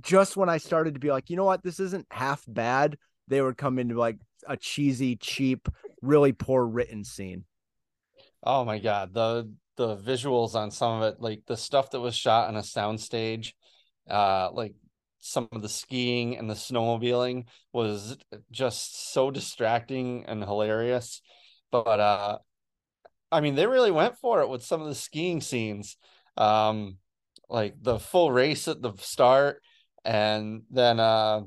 just 0.00 0.36
when 0.36 0.48
I 0.48 0.58
started 0.58 0.94
to 0.94 1.00
be 1.00 1.10
like, 1.10 1.30
you 1.30 1.36
know 1.36 1.44
what, 1.44 1.62
this 1.62 1.80
isn't 1.80 2.06
half 2.10 2.42
bad, 2.48 2.98
they 3.28 3.40
would 3.40 3.56
come 3.56 3.78
into 3.78 3.98
like 3.98 4.18
a 4.46 4.56
cheesy, 4.56 5.16
cheap, 5.16 5.68
really 6.02 6.32
poor 6.32 6.64
written 6.64 7.04
scene. 7.04 7.44
Oh 8.42 8.64
my 8.64 8.78
god, 8.78 9.14
the 9.14 9.50
the 9.76 9.96
visuals 9.96 10.54
on 10.54 10.70
some 10.70 11.02
of 11.02 11.14
it, 11.14 11.20
like 11.20 11.42
the 11.46 11.56
stuff 11.56 11.90
that 11.90 12.00
was 12.00 12.14
shot 12.14 12.48
on 12.48 12.56
a 12.56 12.60
soundstage, 12.60 13.52
uh, 14.08 14.50
like 14.52 14.74
some 15.20 15.48
of 15.52 15.62
the 15.62 15.68
skiing 15.68 16.36
and 16.36 16.50
the 16.50 16.54
snowmobiling 16.54 17.46
was 17.72 18.18
just 18.50 19.12
so 19.12 19.30
distracting 19.30 20.24
and 20.26 20.44
hilarious. 20.44 21.22
But 21.72 21.98
uh, 22.00 22.38
I 23.32 23.40
mean, 23.40 23.54
they 23.54 23.66
really 23.66 23.90
went 23.90 24.18
for 24.18 24.42
it 24.42 24.48
with 24.48 24.62
some 24.62 24.82
of 24.82 24.88
the 24.88 24.94
skiing 24.94 25.40
scenes, 25.40 25.96
um, 26.36 26.96
like 27.48 27.74
the 27.80 27.98
full 27.98 28.32
race 28.32 28.68
at 28.68 28.82
the 28.82 28.92
start, 28.98 29.62
and 30.04 30.62
then 30.70 31.00
uh, 31.00 31.42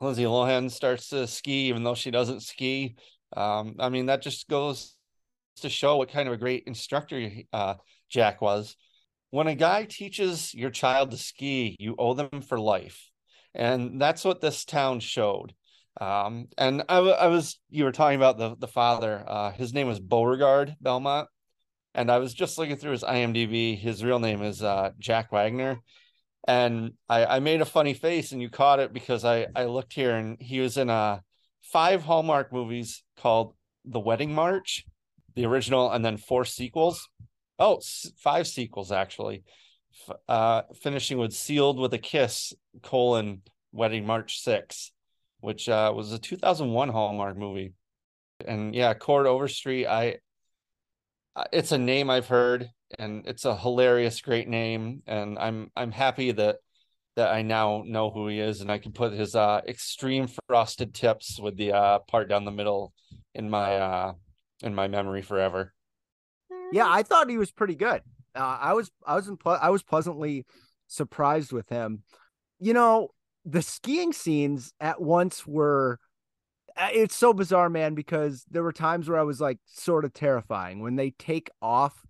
Lindsay 0.00 0.24
Lohan 0.24 0.70
starts 0.70 1.08
to 1.08 1.26
ski, 1.26 1.68
even 1.68 1.84
though 1.84 1.94
she 1.94 2.10
doesn't 2.10 2.42
ski. 2.42 2.96
Um, 3.36 3.76
I 3.78 3.88
mean, 3.88 4.06
that 4.06 4.22
just 4.22 4.48
goes 4.48 4.96
to 5.60 5.68
show 5.68 5.96
what 5.96 6.10
kind 6.10 6.28
of 6.28 6.34
a 6.34 6.38
great 6.38 6.64
instructor 6.66 7.30
uh, 7.52 7.74
Jack 8.08 8.40
was. 8.40 8.76
When 9.30 9.46
a 9.46 9.54
guy 9.54 9.84
teaches 9.84 10.54
your 10.54 10.70
child 10.70 11.10
to 11.10 11.16
ski, 11.16 11.76
you 11.78 11.96
owe 11.98 12.14
them 12.14 12.42
for 12.42 12.58
life. 12.58 13.10
And 13.54 14.00
that's 14.00 14.24
what 14.24 14.40
this 14.40 14.64
town 14.64 15.00
showed. 15.00 15.54
Um, 16.00 16.48
and 16.58 16.82
I, 16.88 16.98
I, 16.98 17.26
was, 17.28 17.58
you 17.70 17.84
were 17.84 17.92
talking 17.92 18.16
about 18.16 18.36
the, 18.36 18.56
the 18.56 18.68
father. 18.68 19.24
Uh, 19.26 19.52
his 19.52 19.72
name 19.72 19.86
was 19.86 20.00
Beauregard 20.00 20.74
Belmont. 20.80 21.28
And 21.94 22.10
I 22.10 22.18
was 22.18 22.34
just 22.34 22.58
looking 22.58 22.76
through 22.76 22.92
his 22.92 23.04
IMDb. 23.04 23.78
His 23.78 24.02
real 24.02 24.18
name 24.18 24.42
is 24.42 24.62
uh, 24.62 24.90
Jack 24.98 25.30
Wagner. 25.30 25.78
And 26.46 26.92
I, 27.08 27.24
I 27.24 27.40
made 27.40 27.60
a 27.60 27.66
funny 27.66 27.94
face 27.94 28.32
and 28.32 28.42
you 28.42 28.50
caught 28.50 28.80
it 28.80 28.92
because 28.92 29.24
I, 29.24 29.46
I 29.54 29.64
looked 29.64 29.92
here 29.94 30.14
and 30.14 30.36
he 30.40 30.60
was 30.60 30.76
in 30.76 30.90
uh, 30.90 31.20
five 31.62 32.02
Hallmark 32.02 32.52
movies 32.52 33.02
called 33.16 33.54
The 33.84 34.00
Wedding 34.00 34.34
March 34.34 34.84
the 35.34 35.46
original, 35.46 35.90
and 35.90 36.04
then 36.04 36.16
four 36.16 36.44
sequels. 36.44 37.08
Oh, 37.58 37.80
five 38.18 38.46
sequels 38.46 38.92
actually. 38.92 39.44
Uh, 40.28 40.62
finishing 40.82 41.18
with 41.18 41.32
"Sealed 41.32 41.78
with 41.78 41.94
a 41.94 41.98
Kiss: 41.98 42.52
colon 42.82 43.42
Wedding 43.72 44.06
March 44.06 44.40
6, 44.40 44.92
which 45.40 45.68
uh, 45.68 45.92
was 45.94 46.12
a 46.12 46.18
2001 46.18 46.88
Hallmark 46.88 47.36
movie. 47.36 47.72
And 48.44 48.74
yeah, 48.74 48.94
Chord 48.94 49.26
Overstreet. 49.26 49.86
I 49.86 50.16
it's 51.52 51.72
a 51.72 51.78
name 51.78 52.10
I've 52.10 52.28
heard, 52.28 52.70
and 52.98 53.26
it's 53.26 53.44
a 53.44 53.56
hilarious, 53.56 54.20
great 54.20 54.48
name, 54.48 55.02
and 55.06 55.38
I'm 55.38 55.70
I'm 55.76 55.92
happy 55.92 56.32
that 56.32 56.56
that 57.16 57.32
I 57.32 57.42
now 57.42 57.82
know 57.86 58.10
who 58.10 58.28
he 58.28 58.40
is, 58.40 58.60
and 58.60 58.70
I 58.70 58.78
can 58.78 58.92
put 58.92 59.12
his 59.12 59.34
uh, 59.34 59.60
extreme 59.66 60.28
frosted 60.48 60.94
tips 60.94 61.38
with 61.38 61.56
the 61.56 61.72
uh, 61.72 61.98
part 62.00 62.28
down 62.28 62.44
the 62.44 62.50
middle 62.50 62.92
in 63.34 63.48
my 63.50 63.76
uh, 63.76 64.12
in 64.62 64.74
my 64.74 64.88
memory 64.88 65.22
forever. 65.22 65.72
Yeah, 66.72 66.86
I 66.88 67.02
thought 67.02 67.30
he 67.30 67.38
was 67.38 67.52
pretty 67.52 67.76
good. 67.76 68.02
Uh, 68.34 68.58
I 68.60 68.74
was 68.74 68.90
I 69.06 69.14
was 69.14 69.30
I 69.46 69.70
was 69.70 69.82
pleasantly 69.82 70.44
surprised 70.88 71.52
with 71.52 71.68
him. 71.68 72.02
You 72.58 72.74
know, 72.74 73.08
the 73.44 73.62
skiing 73.62 74.12
scenes 74.12 74.72
at 74.80 75.00
once 75.00 75.46
were 75.46 75.98
uh, 76.00 76.03
it's 76.76 77.16
so 77.16 77.32
bizarre, 77.32 77.70
man, 77.70 77.94
because 77.94 78.44
there 78.50 78.62
were 78.62 78.72
times 78.72 79.08
where 79.08 79.18
I 79.18 79.22
was 79.24 79.40
like 79.40 79.58
sort 79.66 80.04
of 80.04 80.12
terrifying 80.12 80.80
when 80.80 80.96
they 80.96 81.10
take 81.10 81.50
off 81.62 82.04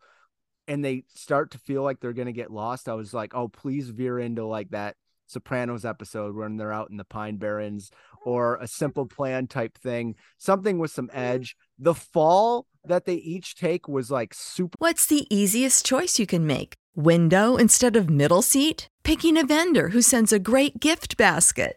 and 0.67 0.85
they 0.85 1.05
start 1.15 1.51
to 1.51 1.59
feel 1.59 1.83
like 1.83 2.01
they're 2.01 2.13
going 2.13 2.27
to 2.27 2.33
get 2.33 2.51
lost. 2.51 2.89
I 2.89 2.95
was 2.95 3.13
like, 3.13 3.35
"Oh, 3.35 3.49
please 3.49 3.91
veer 3.91 4.19
into 4.19 4.47
like 4.47 4.71
that 4.71 4.97
Sopranos 5.27 5.85
episode 5.85 6.35
when 6.35 6.57
they're 6.57 6.73
out 6.73 6.91
in 6.91 6.97
the 6.97 7.05
Pine 7.05 7.37
Barrens 7.37 7.91
or 8.25 8.57
a 8.57 8.67
simple 8.67 9.07
plan 9.07 9.47
type 9.47 9.77
thing, 9.79 10.15
something 10.39 10.79
with 10.79 10.91
some 10.91 11.11
edge. 11.13 11.57
The 11.79 11.95
fall 11.95 12.67
that 12.85 13.05
they 13.05 13.15
each 13.15 13.55
take 13.57 13.89
was 13.89 14.11
like 14.11 14.35
super. 14.35 14.77
What's 14.79 15.07
the 15.07 15.27
easiest 15.35 15.85
choice 15.85 16.19
you 16.19 16.27
can 16.27 16.47
make? 16.47 16.75
Window 16.95 17.57
instead 17.57 17.97
of 17.97 18.09
middle 18.09 18.43
seat? 18.43 18.89
Picking 19.03 19.37
a 19.37 19.45
vendor 19.45 19.91
who 19.91 20.01
sends 20.01 20.33
a 20.33 20.39
great 20.39 20.81
gift 20.81 21.17
basket? 21.17 21.77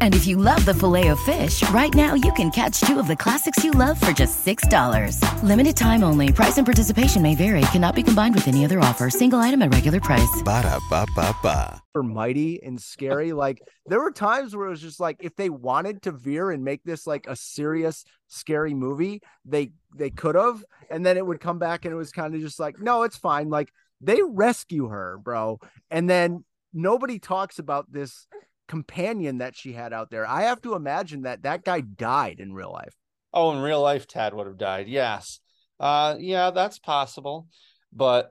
And 0.00 0.14
if 0.14 0.26
you 0.26 0.38
love 0.38 0.64
the 0.64 0.72
filet 0.72 1.08
of 1.08 1.20
fish, 1.20 1.62
right 1.70 1.94
now 1.94 2.14
you 2.14 2.32
can 2.32 2.50
catch 2.50 2.80
two 2.80 2.98
of 2.98 3.06
the 3.06 3.16
classics 3.16 3.62
you 3.62 3.72
love 3.72 4.00
for 4.00 4.12
just 4.12 4.44
$6. 4.46 5.20
Limited 5.42 5.76
time 5.76 6.02
only. 6.02 6.32
Price 6.32 6.56
and 6.56 6.66
participation 6.66 7.20
may 7.20 7.34
vary. 7.34 7.60
Cannot 7.72 7.94
be 7.94 8.02
combined 8.02 8.34
with 8.34 8.48
any 8.48 8.64
other 8.64 8.80
offer. 8.80 9.10
Single 9.10 9.40
item 9.40 9.60
at 9.60 9.74
regular 9.74 10.00
price. 10.00 10.42
Ba 10.42 10.62
da 10.62 10.78
ba 10.88 11.06
ba 11.14 11.34
ba. 11.42 11.82
or 11.94 12.02
mighty 12.02 12.62
and 12.62 12.80
scary. 12.80 13.32
like 13.32 13.60
there 13.86 14.00
were 14.00 14.10
times 14.10 14.56
where 14.56 14.66
it 14.66 14.70
was 14.70 14.80
just 14.80 15.00
like 15.00 15.16
if 15.20 15.36
they 15.36 15.50
wanted 15.50 16.02
to 16.02 16.12
veer 16.12 16.50
and 16.50 16.64
make 16.64 16.82
this 16.84 17.06
like 17.06 17.26
a 17.26 17.36
serious, 17.36 18.04
scary 18.28 18.74
movie, 18.74 19.20
they 19.44 19.72
they 19.94 20.10
could 20.10 20.34
have, 20.34 20.64
and 20.90 21.04
then 21.04 21.16
it 21.16 21.26
would 21.26 21.40
come 21.40 21.58
back 21.58 21.84
and 21.84 21.92
it 21.92 21.96
was 21.96 22.12
kind 22.12 22.34
of 22.34 22.40
just 22.40 22.58
like, 22.58 22.80
no, 22.80 23.02
it's 23.02 23.16
fine. 23.16 23.48
Like 23.50 23.72
they 24.00 24.20
rescue 24.22 24.88
her, 24.88 25.18
bro, 25.22 25.58
and 25.90 26.08
then 26.08 26.44
nobody 26.72 27.18
talks 27.18 27.58
about 27.58 27.90
this 27.90 28.26
companion 28.68 29.38
that 29.38 29.56
she 29.56 29.72
had 29.72 29.92
out 29.92 30.10
there. 30.10 30.26
I 30.26 30.42
have 30.42 30.60
to 30.62 30.74
imagine 30.74 31.22
that 31.22 31.42
that 31.42 31.64
guy 31.64 31.80
died 31.80 32.40
in 32.40 32.52
real 32.52 32.72
life. 32.72 32.94
Oh, 33.32 33.52
in 33.52 33.60
real 33.60 33.82
life, 33.82 34.06
Tad 34.06 34.34
would 34.34 34.46
have 34.46 34.58
died. 34.58 34.88
Yes. 34.88 35.40
Uh, 35.78 36.16
yeah, 36.18 36.50
that's 36.50 36.78
possible. 36.78 37.48
But 37.92 38.30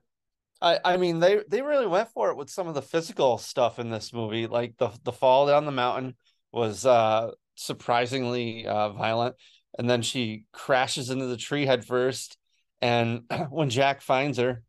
I, 0.61 0.79
I 0.83 0.97
mean, 0.97 1.19
they 1.19 1.41
they 1.47 1.61
really 1.61 1.87
went 1.87 2.09
for 2.09 2.31
it 2.31 2.37
with 2.37 2.49
some 2.49 2.67
of 2.67 2.73
the 2.73 2.81
physical 2.81 3.37
stuff 3.37 3.77
in 3.79 3.89
this 3.89 4.13
movie. 4.13 4.47
Like 4.47 4.77
the 4.77 4.89
the 5.03 5.11
fall 5.11 5.47
down 5.47 5.65
the 5.65 5.71
mountain 5.71 6.15
was 6.51 6.85
uh 6.85 7.31
surprisingly 7.55 8.65
uh 8.65 8.89
violent, 8.89 9.35
and 9.77 9.89
then 9.89 10.01
she 10.01 10.45
crashes 10.51 11.09
into 11.09 11.27
the 11.27 11.37
tree 11.37 11.65
head 11.65 11.85
first. 11.85 12.37
And 12.81 13.23
when 13.49 13.69
Jack 13.69 14.01
finds 14.01 14.37
her, 14.37 14.63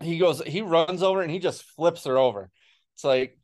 he 0.00 0.18
goes, 0.18 0.42
he 0.42 0.62
runs 0.62 1.02
over 1.02 1.22
and 1.22 1.30
he 1.30 1.38
just 1.38 1.62
flips 1.62 2.04
her 2.04 2.18
over. 2.18 2.50
It's 2.94 3.04
like 3.04 3.38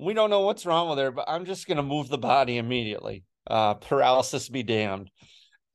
we 0.00 0.14
don't 0.14 0.30
know 0.30 0.40
what's 0.40 0.66
wrong 0.66 0.88
with 0.88 0.98
her, 0.98 1.10
but 1.10 1.26
I'm 1.28 1.44
just 1.44 1.66
gonna 1.66 1.82
move 1.82 2.08
the 2.08 2.18
body 2.18 2.56
immediately. 2.56 3.24
Uh, 3.46 3.74
paralysis 3.74 4.48
be 4.48 4.62
damned. 4.62 5.10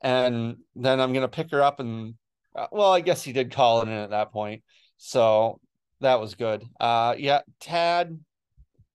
And 0.02 0.58
then 0.76 1.00
I'm 1.00 1.14
gonna 1.14 1.28
pick 1.28 1.52
her 1.52 1.62
up 1.62 1.80
and 1.80 2.16
uh, 2.56 2.68
well, 2.72 2.92
I 2.92 3.02
guess 3.02 3.24
he 3.24 3.34
did 3.34 3.52
call 3.52 3.82
it 3.82 3.88
in 3.88 3.94
at 3.94 4.12
that 4.12 4.32
point. 4.32 4.64
So 4.98 5.60
that 6.02 6.20
was 6.20 6.36
good. 6.36 6.64
Uh 6.80 7.16
yeah, 7.18 7.42
Tad 7.60 8.20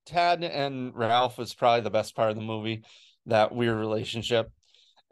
Tad 0.07 0.43
and 0.43 0.95
Ralph 0.95 1.39
was 1.39 1.55
probably 1.55 1.83
the 1.83 1.91
best 1.91 2.17
part 2.17 2.31
of 2.31 2.37
the 2.37 2.43
movie, 2.43 2.83
that 3.27 3.55
weird 3.55 3.79
relationship. 3.79 4.51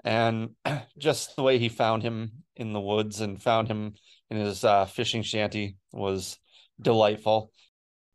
And 0.04 0.50
just 0.98 1.36
the 1.36 1.42
way 1.42 1.58
he 1.58 1.68
found 1.68 2.02
him 2.02 2.32
in 2.56 2.72
the 2.72 2.80
woods 2.80 3.20
and 3.20 3.40
found 3.40 3.68
him 3.68 3.94
in 4.30 4.36
his 4.36 4.64
uh, 4.64 4.86
fishing 4.86 5.22
shanty 5.22 5.76
was 5.92 6.38
delightful. 6.80 7.52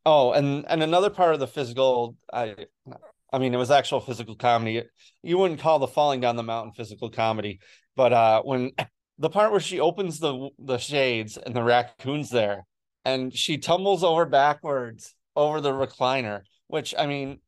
Oh, 0.05 0.33
and 0.33 0.65
and 0.67 0.83
another 0.83 1.09
part 1.09 1.33
of 1.33 1.39
the 1.39 1.47
physical, 1.47 2.17
I, 2.31 2.55
I 3.31 3.39
mean, 3.39 3.53
it 3.53 3.57
was 3.57 3.71
actual 3.71 4.01
physical 4.01 4.35
comedy. 4.35 4.83
You 5.21 5.37
wouldn't 5.37 5.61
call 5.61 5.79
the 5.79 5.87
falling 5.87 6.19
down 6.19 6.35
the 6.35 6.43
mountain 6.43 6.73
physical 6.73 7.09
comedy, 7.09 7.59
but 7.95 8.11
uh, 8.13 8.41
when 8.43 8.71
the 9.17 9.29
part 9.29 9.51
where 9.51 9.59
she 9.59 9.79
opens 9.79 10.19
the 10.19 10.49
the 10.59 10.77
shades 10.77 11.37
and 11.37 11.55
the 11.55 11.63
raccoon's 11.63 12.29
there, 12.29 12.65
and 13.05 13.33
she 13.33 13.57
tumbles 13.57 14.03
over 14.03 14.25
backwards 14.25 15.15
over 15.35 15.61
the 15.61 15.71
recliner, 15.71 16.41
which 16.67 16.93
I 16.97 17.07
mean, 17.07 17.39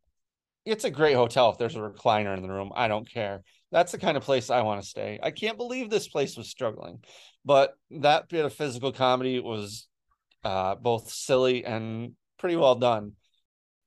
it's 0.66 0.86
a 0.86 0.92
great 0.92 1.16
hotel 1.16 1.52
if 1.52 1.58
there's 1.58 1.76
a 1.76 1.80
recliner 1.80 2.36
in 2.36 2.42
the 2.42 2.50
room. 2.50 2.72
I 2.76 2.88
don't 2.88 3.10
care. 3.10 3.44
That's 3.72 3.92
the 3.92 3.98
kind 3.98 4.16
of 4.16 4.24
place 4.24 4.50
I 4.50 4.62
want 4.62 4.82
to 4.82 4.88
stay. 4.88 5.20
I 5.22 5.32
can't 5.32 5.58
believe 5.58 5.90
this 5.90 6.08
place 6.08 6.38
was 6.38 6.50
struggling, 6.50 7.04
but 7.44 7.74
that 7.92 8.30
bit 8.30 8.46
of 8.46 8.54
physical 8.54 8.94
comedy 8.94 9.40
was 9.40 9.88
uh, 10.46 10.76
both 10.76 11.12
silly 11.12 11.66
and 11.66 12.14
pretty 12.38 12.56
well 12.56 12.76
done. 12.76 13.14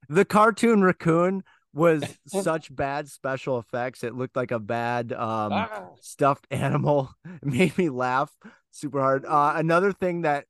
The 0.09 0.25
cartoon 0.25 0.83
raccoon 0.83 1.43
was 1.75 2.03
such 2.27 2.75
bad 2.75 3.09
special 3.09 3.59
effects. 3.59 4.03
It 4.03 4.15
looked 4.15 4.37
like 4.37 4.51
a 4.51 4.59
bad 4.59 5.13
um, 5.13 5.53
Ah. 5.53 5.89
stuffed 6.01 6.47
animal. 6.51 7.11
It 7.25 7.45
made 7.45 7.77
me 7.79 7.89
laugh 7.91 8.35
super 8.71 9.01
hard. 9.01 9.25
Uh, 9.27 9.53
another 9.57 9.93
thing 9.93 10.23
that 10.23 10.47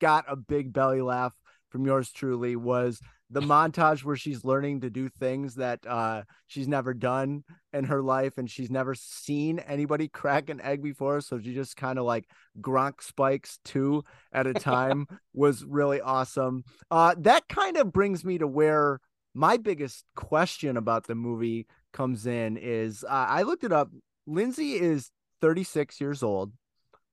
got 0.00 0.24
a 0.28 0.36
big 0.36 0.72
belly 0.72 1.00
laugh 1.02 1.34
from 1.70 1.84
yours 1.84 2.10
truly 2.12 2.56
was 2.56 3.00
the 3.30 3.40
montage 3.40 4.04
where 4.04 4.16
she's 4.16 4.44
learning 4.44 4.80
to 4.80 4.90
do 4.90 5.08
things 5.08 5.56
that 5.56 5.80
uh, 5.86 6.22
she's 6.46 6.66
never 6.66 6.94
done 6.94 7.44
in 7.72 7.84
her 7.84 8.02
life 8.02 8.38
and 8.38 8.50
she's 8.50 8.70
never 8.70 8.94
seen 8.94 9.58
anybody 9.60 10.08
crack 10.12 10.48
an 10.48 10.60
egg 10.62 10.82
before. 10.82 11.20
So 11.20 11.38
she 11.38 11.54
just 11.54 11.76
kind 11.76 11.98
of 11.98 12.04
like 12.04 12.24
Gronk 12.60 13.02
spikes 13.02 13.58
two 13.64 14.02
at 14.32 14.46
a 14.46 14.54
time 14.54 15.06
was 15.34 15.64
really 15.64 16.00
awesome. 16.00 16.64
Uh, 16.90 17.14
that 17.18 17.48
kind 17.48 17.76
of 17.76 17.92
brings 17.92 18.24
me 18.24 18.38
to 18.38 18.46
where 18.46 18.98
my 19.34 19.56
biggest 19.58 20.04
question 20.16 20.76
about 20.76 21.06
the 21.06 21.14
movie 21.14 21.66
comes 21.92 22.26
in 22.26 22.56
is 22.56 23.04
uh, 23.04 23.26
I 23.28 23.42
looked 23.42 23.64
it 23.64 23.72
up. 23.72 23.90
Lindsay 24.26 24.74
is 24.74 25.10
36 25.40 26.00
years 26.00 26.22
old, 26.22 26.52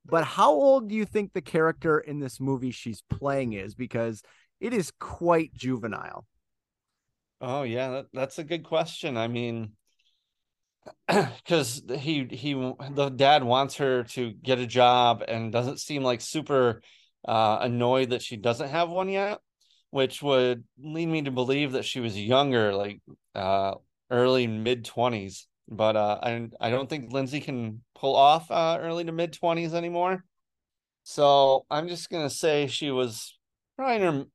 but 0.05 0.23
how 0.23 0.51
old 0.51 0.89
do 0.89 0.95
you 0.95 1.05
think 1.05 1.33
the 1.33 1.41
character 1.41 1.99
in 1.99 2.19
this 2.19 2.39
movie 2.39 2.71
she's 2.71 3.03
playing 3.09 3.53
is? 3.53 3.75
Because 3.75 4.21
it 4.59 4.73
is 4.73 4.91
quite 4.99 5.53
juvenile. 5.53 6.25
Oh 7.41 7.63
yeah, 7.63 7.89
that, 7.89 8.05
that's 8.13 8.39
a 8.39 8.43
good 8.43 8.63
question. 8.63 9.17
I 9.17 9.27
mean, 9.27 9.73
because 11.07 11.83
he 11.97 12.25
he 12.29 12.53
the 12.53 13.09
dad 13.09 13.43
wants 13.43 13.75
her 13.75 14.03
to 14.03 14.31
get 14.31 14.59
a 14.59 14.67
job 14.67 15.23
and 15.27 15.51
doesn't 15.51 15.79
seem 15.79 16.03
like 16.03 16.21
super 16.21 16.81
uh, 17.27 17.59
annoyed 17.61 18.11
that 18.11 18.21
she 18.21 18.37
doesn't 18.37 18.69
have 18.69 18.89
one 18.89 19.09
yet, 19.09 19.39
which 19.91 20.21
would 20.21 20.63
lead 20.81 21.07
me 21.07 21.23
to 21.23 21.31
believe 21.31 21.73
that 21.73 21.85
she 21.85 21.99
was 21.99 22.17
younger, 22.17 22.73
like 22.73 23.01
uh, 23.33 23.73
early 24.09 24.47
mid 24.47 24.85
twenties. 24.85 25.47
But 25.67 25.95
uh, 25.95 26.19
I 26.21 26.47
I 26.61 26.69
don't 26.69 26.89
think 26.89 27.11
Lindsay 27.11 27.41
can 27.41 27.83
pull 27.95 28.15
off 28.15 28.49
uh, 28.51 28.77
early 28.79 29.03
to 29.03 29.11
mid 29.11 29.33
twenties 29.33 29.73
anymore. 29.73 30.23
So 31.03 31.65
I'm 31.69 31.87
just 31.87 32.09
gonna 32.09 32.29
say 32.29 32.67
she 32.67 32.91
was 32.91 33.37
probably 33.75 33.95
in 33.97 34.01
her 34.01 34.25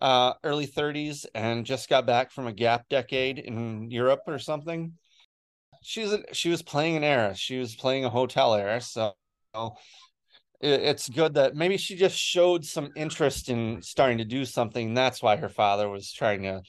uh 0.00 0.34
early 0.44 0.66
30s 0.66 1.26
and 1.34 1.66
just 1.66 1.88
got 1.88 2.06
back 2.06 2.30
from 2.30 2.46
a 2.46 2.52
gap 2.52 2.88
decade 2.88 3.38
in 3.38 3.90
Europe 3.90 4.22
or 4.26 4.38
something. 4.38 4.94
She's 5.82 6.12
a, 6.12 6.22
she 6.32 6.50
was 6.50 6.62
playing 6.62 6.96
an 6.96 7.04
heiress. 7.04 7.38
She 7.38 7.58
was 7.58 7.74
playing 7.74 8.04
a 8.04 8.10
hotel 8.10 8.54
heiress. 8.54 8.88
So 8.88 9.14
it, 10.60 10.80
it's 10.82 11.08
good 11.08 11.34
that 11.34 11.54
maybe 11.54 11.76
she 11.76 11.96
just 11.96 12.16
showed 12.16 12.64
some 12.64 12.90
interest 12.96 13.48
in 13.48 13.82
starting 13.82 14.18
to 14.18 14.24
do 14.24 14.44
something. 14.44 14.94
That's 14.94 15.22
why 15.22 15.36
her 15.36 15.48
father 15.48 15.88
was 15.88 16.12
trying 16.12 16.42
to 16.42 16.62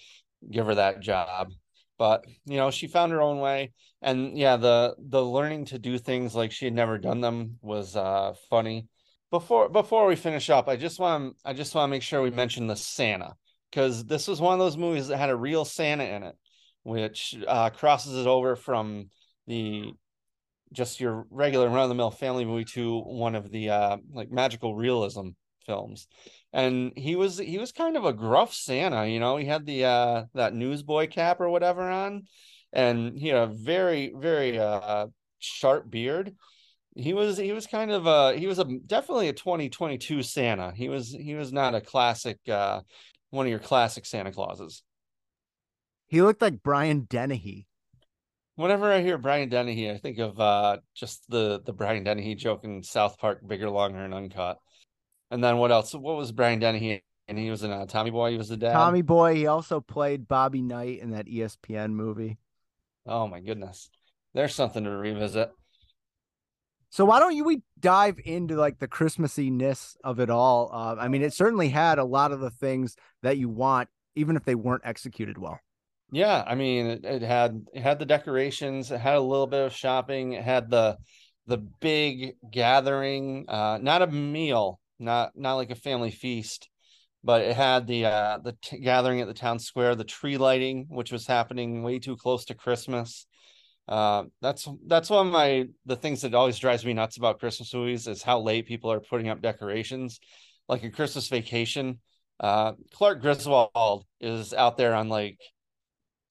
give 0.50 0.66
her 0.66 0.76
that 0.76 1.02
job. 1.02 1.50
But 1.98 2.26
you 2.46 2.58
know, 2.58 2.72
she 2.72 2.88
found 2.88 3.12
her 3.12 3.22
own 3.22 3.40
way. 3.40 3.74
And 4.02 4.38
yeah, 4.38 4.58
the 4.58 4.96
the 4.98 5.24
learning 5.24 5.66
to 5.66 5.80
do 5.80 5.98
things 5.98 6.34
like 6.34 6.52
she 6.52 6.66
had 6.66 6.74
never 6.74 6.98
done 6.98 7.22
them 7.22 7.58
was 7.62 7.96
uh 7.96 8.34
funny 8.50 8.88
before 9.32 9.70
before 9.70 10.06
we 10.06 10.16
finish 10.16 10.50
up, 10.50 10.68
I 10.68 10.76
just 10.76 11.00
want 11.00 11.38
I 11.44 11.54
just 11.54 11.74
want 11.74 11.90
to 11.90 11.92
make 11.92 12.04
sure 12.04 12.22
we 12.22 12.30
mention 12.30 12.68
the 12.68 12.76
Santa 12.76 13.34
because 13.72 14.06
this 14.06 14.28
was 14.28 14.42
one 14.42 14.54
of 14.54 14.60
those 14.60 14.78
movies 14.78 15.08
that 15.08 15.18
had 15.18 15.30
a 15.30 15.36
real 15.36 15.66
Santa 15.66 16.04
in 16.04 16.24
it, 16.24 16.36
which 16.84 17.36
uh, 17.48 17.70
crosses 17.70 18.16
it 18.16 18.28
over 18.28 18.56
from 18.56 19.10
the 19.48 19.94
just 20.74 21.00
your 21.00 21.26
regular 21.30 21.70
run 21.70 21.84
of 21.84 21.90
the 21.90 21.96
mill 21.96 22.12
family 22.12 22.46
movie 22.46 22.66
to 22.66 23.00
one 23.00 23.36
of 23.36 23.50
the 23.52 23.70
uh, 23.70 23.98
like 24.14 24.32
magical 24.32 24.76
realism 24.76 25.30
films. 25.66 26.08
And 26.52 26.92
he 26.98 27.16
was 27.16 27.38
he 27.38 27.58
was 27.58 27.72
kind 27.72 27.96
of 27.96 28.04
a 28.04 28.14
gruff 28.14 28.54
Santa, 28.54 29.08
you 29.08 29.22
know. 29.22 29.38
He 29.38 29.46
had 29.46 29.66
the 29.66 29.86
uh, 29.86 30.24
that 30.34 30.54
newsboy 30.54 31.08
cap 31.08 31.40
or 31.40 31.50
whatever 31.50 31.90
on, 31.90 32.24
and 32.74 33.18
he 33.18 33.30
had 33.30 33.38
a 33.38 33.48
very 33.48 34.14
very 34.14 34.60
uh, 34.60 35.08
sharp 35.40 35.90
beard 35.90 36.36
he 36.96 37.14
was 37.14 37.38
he 37.38 37.54
was 37.54 37.68
kind 37.68 37.92
of 37.92 38.06
a 38.06 38.38
he 38.38 38.48
was 38.48 38.60
a 38.60 38.66
definitely 38.86 39.30
a 39.30 39.34
2022 39.34 40.24
Santa. 40.24 40.74
He 40.76 40.90
was 40.90 41.12
he 41.12 41.36
was 41.36 41.54
not 41.54 41.76
a 41.76 41.82
classic 41.82 42.38
uh 42.50 42.82
one 43.30 43.46
of 43.46 43.50
your 43.50 43.60
classic 43.60 44.06
Santa 44.06 44.32
Clauses. 44.32 44.84
He 46.08 46.22
looked 46.22 46.42
like 46.42 46.62
Brian 46.64 47.08
Dennehy. 47.10 47.68
Whenever 48.56 48.92
I 48.92 49.02
hear 49.02 49.18
Brian 49.18 49.48
Dennehy, 49.48 49.90
I 49.90 49.98
think 49.98 50.20
of 50.20 50.40
uh 50.40 50.78
just 50.94 51.24
the 51.30 51.62
the 51.66 51.74
Brian 51.74 52.04
Dennehy 52.04 52.36
joke 52.36 52.66
in 52.66 52.84
South 52.84 53.18
Park, 53.18 53.48
bigger, 53.48 53.70
longer, 53.70 54.00
and 54.00 54.14
uncut. 54.14 54.58
And 55.30 55.42
then 55.42 55.58
what 55.58 55.72
else? 55.72 55.94
What 55.94 56.18
was 56.18 56.34
Brian 56.34 56.60
Dennehy? 56.60 57.04
And 57.30 57.40
he 57.40 57.50
was 57.50 57.64
in 57.64 57.72
uh, 57.72 57.86
Tommy 57.86 58.10
Boy. 58.10 58.32
He 58.32 58.38
was 58.38 58.50
the 58.50 58.58
dad. 58.58 58.74
Tommy 58.74 59.02
Boy. 59.02 59.36
He 59.36 59.48
also 59.48 59.80
played 59.80 60.28
Bobby 60.28 60.62
Knight 60.62 61.00
in 61.00 61.12
that 61.12 61.28
ESPN 61.28 61.92
movie. 61.92 62.38
Oh 63.06 63.28
my 63.28 63.40
goodness, 63.40 63.90
there's 64.34 64.54
something 64.54 64.84
to 64.84 64.90
revisit. 64.90 65.52
So 66.92 67.06
why 67.06 67.20
don't 67.20 67.36
you 67.36 67.46
we 67.46 67.62
dive 67.80 68.20
into 68.24 68.56
like 68.56 68.80
the 68.80 68.88
Christmassiness 68.88 69.96
of 70.04 70.20
it 70.20 70.30
all? 70.30 70.70
Uh, 70.74 70.98
I 71.00 71.08
mean, 71.08 71.22
it 71.22 71.34
certainly 71.34 71.70
had 71.70 71.98
a 72.00 72.04
lot 72.04 72.34
of 72.34 72.42
the 72.42 72.50
things 72.50 72.98
that 73.24 73.38
you 73.38 73.48
want, 73.48 73.88
even 74.16 74.36
if 74.36 74.44
they 74.44 74.56
weren't 74.56 74.84
executed 74.86 75.38
well. 75.38 75.60
Yeah, 76.12 76.44
I 76.46 76.56
mean, 76.56 76.88
it, 76.88 77.06
it 77.06 77.22
had 77.22 77.66
it 77.74 77.82
had 77.82 77.98
the 77.98 78.06
decorations, 78.06 78.92
it 78.92 79.00
had 79.00 79.16
a 79.16 79.22
little 79.22 79.48
bit 79.48 79.66
of 79.66 79.74
shopping, 79.74 80.34
it 80.34 80.44
had 80.44 80.70
the 80.70 80.98
the 81.48 81.58
big 81.58 82.36
gathering, 82.52 83.46
uh, 83.48 83.80
not 83.82 84.02
a 84.02 84.08
meal, 84.08 84.82
not 85.00 85.32
not 85.36 85.56
like 85.56 85.72
a 85.72 85.76
family 85.76 86.12
feast, 86.12 86.70
but 87.24 87.42
it 87.42 87.56
had 87.56 87.88
the 87.88 88.06
uh, 88.06 88.40
the 88.44 88.58
t- 88.62 88.80
gathering 88.80 89.22
at 89.22 89.28
the 89.28 89.34
town 89.34 89.60
square, 89.60 89.96
the 89.96 90.04
tree 90.04 90.38
lighting, 90.38 90.88
which 90.90 91.14
was 91.14 91.26
happening 91.26 91.84
way 91.84 92.00
too 92.00 92.18
close 92.18 92.44
to 92.46 92.54
Christmas. 92.54 93.26
Uh, 93.92 94.24
that's 94.42 94.70
that's 94.88 95.10
one 95.10 95.28
of 95.28 95.34
my 95.34 95.68
the 95.86 95.98
things 95.98 96.22
that 96.22 96.34
always 96.34 96.58
drives 96.58 96.86
me 96.86 96.94
nuts 96.94 97.18
about 97.18 97.42
Christmas 97.42 97.74
movies 97.74 98.08
is 98.08 98.24
how 98.24 98.40
late 98.40 98.66
people 98.66 98.90
are 98.90 99.02
putting 99.02 99.28
up 99.28 99.42
decorations. 99.42 100.22
Like 100.70 100.86
a 100.86 100.90
Christmas 100.90 101.28
Vacation, 101.28 102.00
uh, 102.40 102.72
Clark 102.94 103.22
Griswold 103.22 104.06
is 104.22 104.54
out 104.54 104.78
there 104.78 104.96
on 104.96 105.10
like 105.10 105.42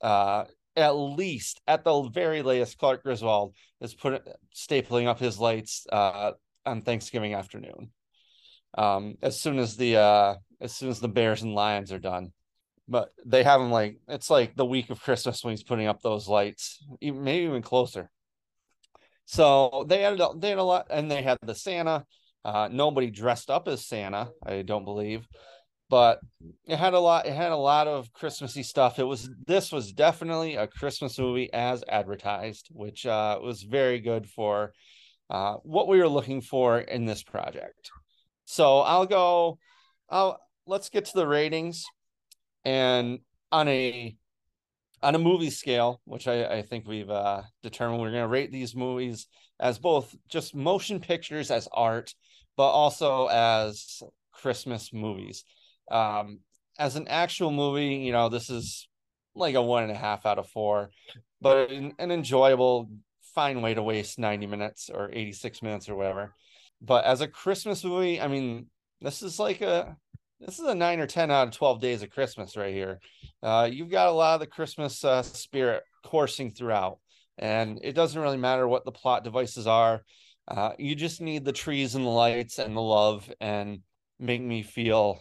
uh, 0.01 0.45
at 0.75 0.93
least 0.93 1.61
at 1.67 1.85
the 1.85 2.03
very 2.09 2.41
latest, 2.41 2.79
Clark 2.79 3.03
Griswold 3.03 3.55
is 3.83 3.93
put 3.93 4.27
stapling 4.55 5.07
up 5.07 5.19
his 5.19 5.39
lights 5.39 5.87
uh, 5.93 6.33
on 6.65 6.81
Thanksgiving 6.81 7.35
afternoon. 7.35 7.91
Um, 8.79 9.17
as 9.21 9.39
soon 9.39 9.59
as 9.59 9.77
the 9.77 9.97
uh, 9.97 10.37
as 10.63 10.75
soon 10.75 10.89
as 10.89 11.01
the 11.01 11.09
Bears 11.09 11.43
and 11.43 11.55
Lions 11.55 11.93
are 11.93 11.99
done, 11.99 12.33
but 12.91 13.11
they 13.25 13.43
have 13.43 13.61
them 13.61 13.71
like 13.71 14.01
it's 14.09 14.29
like 14.29 14.57
the 14.57 14.67
week 14.67 14.91
of 14.91 15.01
Christmas 15.01 15.43
when 15.43 15.53
he's 15.53 15.63
putting 15.63 15.87
up 15.87 16.03
those 16.03 16.29
lights, 16.29 16.85
even 17.01 17.25
maybe 17.25 17.47
even 17.47 17.63
closer. 17.63 18.11
So 19.25 19.87
they 19.89 20.03
had 20.03 20.21
a, 20.21 20.31
they 20.37 20.51
had 20.51 20.59
a 20.59 20.65
lot, 20.65 20.89
and 20.91 21.11
they 21.11 21.23
had 21.23 21.39
the 21.43 21.55
Santa. 21.55 22.05
Uh, 22.45 22.69
nobody 22.71 23.11
dressed 23.11 23.51
up 23.51 23.69
as 23.69 23.87
Santa, 23.87 24.31
I 24.45 24.63
don't 24.63 24.85
believe 24.85 25.27
but 25.91 26.21
it 26.67 26.77
had 26.77 26.95
a 26.95 26.99
lot 26.99 27.27
it 27.27 27.35
had 27.35 27.51
a 27.51 27.57
lot 27.57 27.89
of 27.89 28.13
christmassy 28.13 28.63
stuff 28.63 28.99
it 28.99 29.05
was 29.05 29.29
this 29.47 29.71
was 29.71 29.93
definitely 29.93 30.55
a 30.55 30.67
christmas 30.67 31.19
movie 31.19 31.53
as 31.53 31.85
advertised 31.89 32.69
which 32.71 33.05
uh, 33.05 33.39
was 33.43 33.63
very 33.63 33.99
good 33.99 34.27
for 34.27 34.73
uh, 35.29 35.55
what 35.65 35.89
we 35.89 35.99
were 35.99 36.09
looking 36.09 36.41
for 36.41 36.79
in 36.79 37.05
this 37.05 37.23
project 37.23 37.91
so 38.47 38.79
i'll 38.81 39.07
go 39.07 39.59
i'll 40.09 40.39
let's 40.67 40.89
get 40.89 41.05
to 41.05 41.17
the 41.17 41.27
ratings 41.27 41.85
and 42.65 43.19
on 43.53 43.69
a 43.69 44.17
on 45.03 45.15
a 45.15 45.19
movie 45.19 45.51
scale 45.51 46.01
which 46.05 46.29
i, 46.29 46.45
I 46.45 46.63
think 46.63 46.87
we've 46.87 47.11
uh, 47.11 47.43
determined 47.63 48.01
we're 48.01 48.11
going 48.11 48.23
to 48.23 48.29
rate 48.29 48.53
these 48.53 48.77
movies 48.77 49.27
as 49.59 49.79
both 49.79 50.15
just 50.29 50.55
motion 50.55 51.01
pictures 51.01 51.51
as 51.51 51.69
art 51.73 52.15
but 52.57 52.69
also 52.71 53.27
as 53.27 54.03
christmas 54.33 54.93
movies 54.93 55.45
um, 55.91 56.41
as 56.79 56.97
an 56.97 57.09
actual 57.09 57.51
movie, 57.51 57.97
you 57.97 58.13
know, 58.13 58.29
this 58.29 58.49
is 58.49 58.89
like 59.35 59.55
a 59.55 59.63
one 59.63 59.83
and 59.83 59.93
a 59.93 59.97
half 59.97 60.25
out 60.25 60.39
of 60.39 60.49
four, 60.49 60.91
but 61.41 61.71
an, 61.71 61.93
an 61.99 62.11
enjoyable, 62.11 62.89
fine 63.35 63.61
way 63.61 63.75
to 63.75 63.83
waste 63.83 64.19
90 64.19 64.47
minutes 64.47 64.91
or 64.93 65.11
86 65.13 65.63
minutes 65.63 65.89
or 65.89 65.95
whatever. 65.95 66.35
But 66.81 67.05
as 67.05 67.21
a 67.21 67.29
Christmas 67.29 67.85
movie, 67.85 68.21
I 68.21 68.29
mean, 68.29 68.67
this 69.01 69.23
is 69.23 69.39
like 69.39 69.61
a 69.61 69.97
this 70.41 70.59
is 70.59 70.67
a 70.67 70.75
nine 70.75 71.01
or 71.01 71.07
10 71.07 71.31
out 71.31 71.49
of 71.49 71.55
12 71.55 71.81
days 71.81 72.03
of 72.03 72.11
Christmas 72.11 72.57
right 72.57 72.75
here. 72.75 72.99
Uh, 73.43 73.69
you've 73.71 73.91
got 73.91 74.09
a 74.09 74.13
lot 74.13 74.35
of 74.35 74.41
the 74.41 74.47
Christmas 74.47 75.05
uh, 75.05 75.23
spirit 75.23 75.83
coursing 76.05 76.51
throughout, 76.51 76.99
and 77.39 77.79
it 77.83 77.93
doesn't 77.93 78.21
really 78.21 78.37
matter 78.37 78.67
what 78.67 78.85
the 78.85 78.93
plot 78.93 79.25
devices 79.25 79.67
are. 79.67 80.03
Uh, 80.49 80.73
you 80.79 80.95
just 80.95 81.21
need 81.21 81.45
the 81.45 81.53
trees 81.53 81.95
and 81.95 82.05
the 82.05 82.11
lights 82.11 82.59
and 82.59 82.77
the 82.77 82.81
love 82.81 83.31
and 83.41 83.81
make 84.19 84.43
me 84.43 84.63
feel 84.63 85.21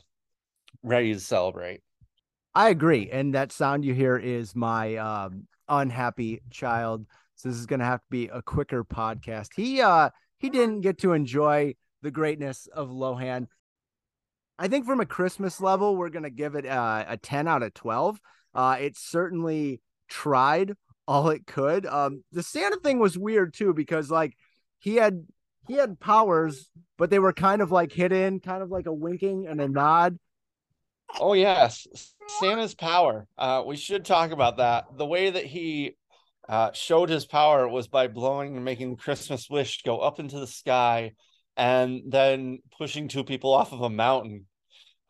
ready 0.84 1.13
to 1.13 1.19
celebrate. 1.19 1.82
I 2.55 2.69
agree. 2.69 3.10
And 3.12 3.36
that 3.36 3.51
sound 3.51 3.86
you 3.86 3.93
hear 3.93 4.17
is 4.17 4.55
my 4.55 4.95
um, 4.95 5.47
unhappy 5.67 6.41
child. 6.49 7.05
So 7.36 7.49
this 7.49 7.58
is 7.58 7.65
going 7.65 7.79
to 7.79 7.86
have 7.86 7.99
to 7.99 8.10
be 8.10 8.27
a 8.27 8.41
quicker 8.41 8.84
podcast. 8.84 9.49
He 9.55 9.82
uh 9.82 10.10
he 10.39 10.49
didn't 10.49 10.82
get 10.82 10.97
to 10.99 11.13
enjoy 11.13 11.75
the 12.01 12.12
greatness 12.12 12.67
of 12.73 12.89
Lohan. 12.89 13.47
I 14.60 14.67
think 14.67 14.86
from 14.86 15.00
a 15.00 15.06
Christmas 15.06 15.62
level, 15.62 15.95
we're 15.95 16.10
to 16.10 16.30
give 16.30 16.56
it 16.56 16.65
uh, 16.65 17.06
a 17.08 17.15
10 17.15 17.48
out 17.48 17.63
of 17.63 17.74
12. 17.74 18.19
Uh, 18.54 18.78
it 18.82 18.98
certainly 18.98 19.80
tried 20.10 20.74
all 21.08 21.30
it 21.30 21.48
could. 21.48 21.86
Um, 21.86 22.24
the 22.34 22.43
Santa 22.43 22.76
thing 22.84 23.00
was 23.00 23.17
weird 23.17 23.54
too, 23.54 23.74
because 23.74 24.12
like 24.12 24.36
he 24.80 24.98
had, 24.98 25.26
he 25.67 25.76
had 25.76 26.00
powers, 26.00 26.69
but 26.98 27.10
they 27.10 27.19
were 27.19 27.32
kind 27.32 27.62
of 27.62 27.72
like 27.72 27.93
hidden, 27.93 28.41
kind 28.41 28.62
of 28.62 28.69
like 28.69 28.86
a 28.86 28.93
winking 28.93 29.48
and 29.48 29.62
a 29.62 29.69
nod. 29.69 30.17
Oh 31.19 31.34
yes, 31.34 31.88
Santa's 32.39 32.76
power. 32.76 33.28
Uh, 33.38 33.63
we 33.65 33.78
should 33.78 34.04
talk 34.04 34.32
about 34.32 34.58
that. 34.58 34.98
The 34.98 35.06
way 35.06 35.30
that 35.30 35.45
he 35.45 35.95
uh, 36.48 36.72
showed 36.74 37.10
his 37.10 37.26
power 37.26 37.67
was 37.67 37.88
by 37.88 38.08
blowing 38.08 38.56
and 38.56 38.65
making 38.65 38.91
the 38.91 38.98
Christmas 38.98 39.50
wish 39.50 39.84
go 39.84 40.00
up 40.00 40.19
into 40.19 40.39
the 40.39 40.48
sky, 40.48 41.13
and 41.56 42.02
then 42.08 42.60
pushing 42.78 43.08
two 43.08 43.24
people 43.24 43.54
off 43.54 43.72
of 43.72 43.82
a 43.82 43.89
mountain. 43.89 44.45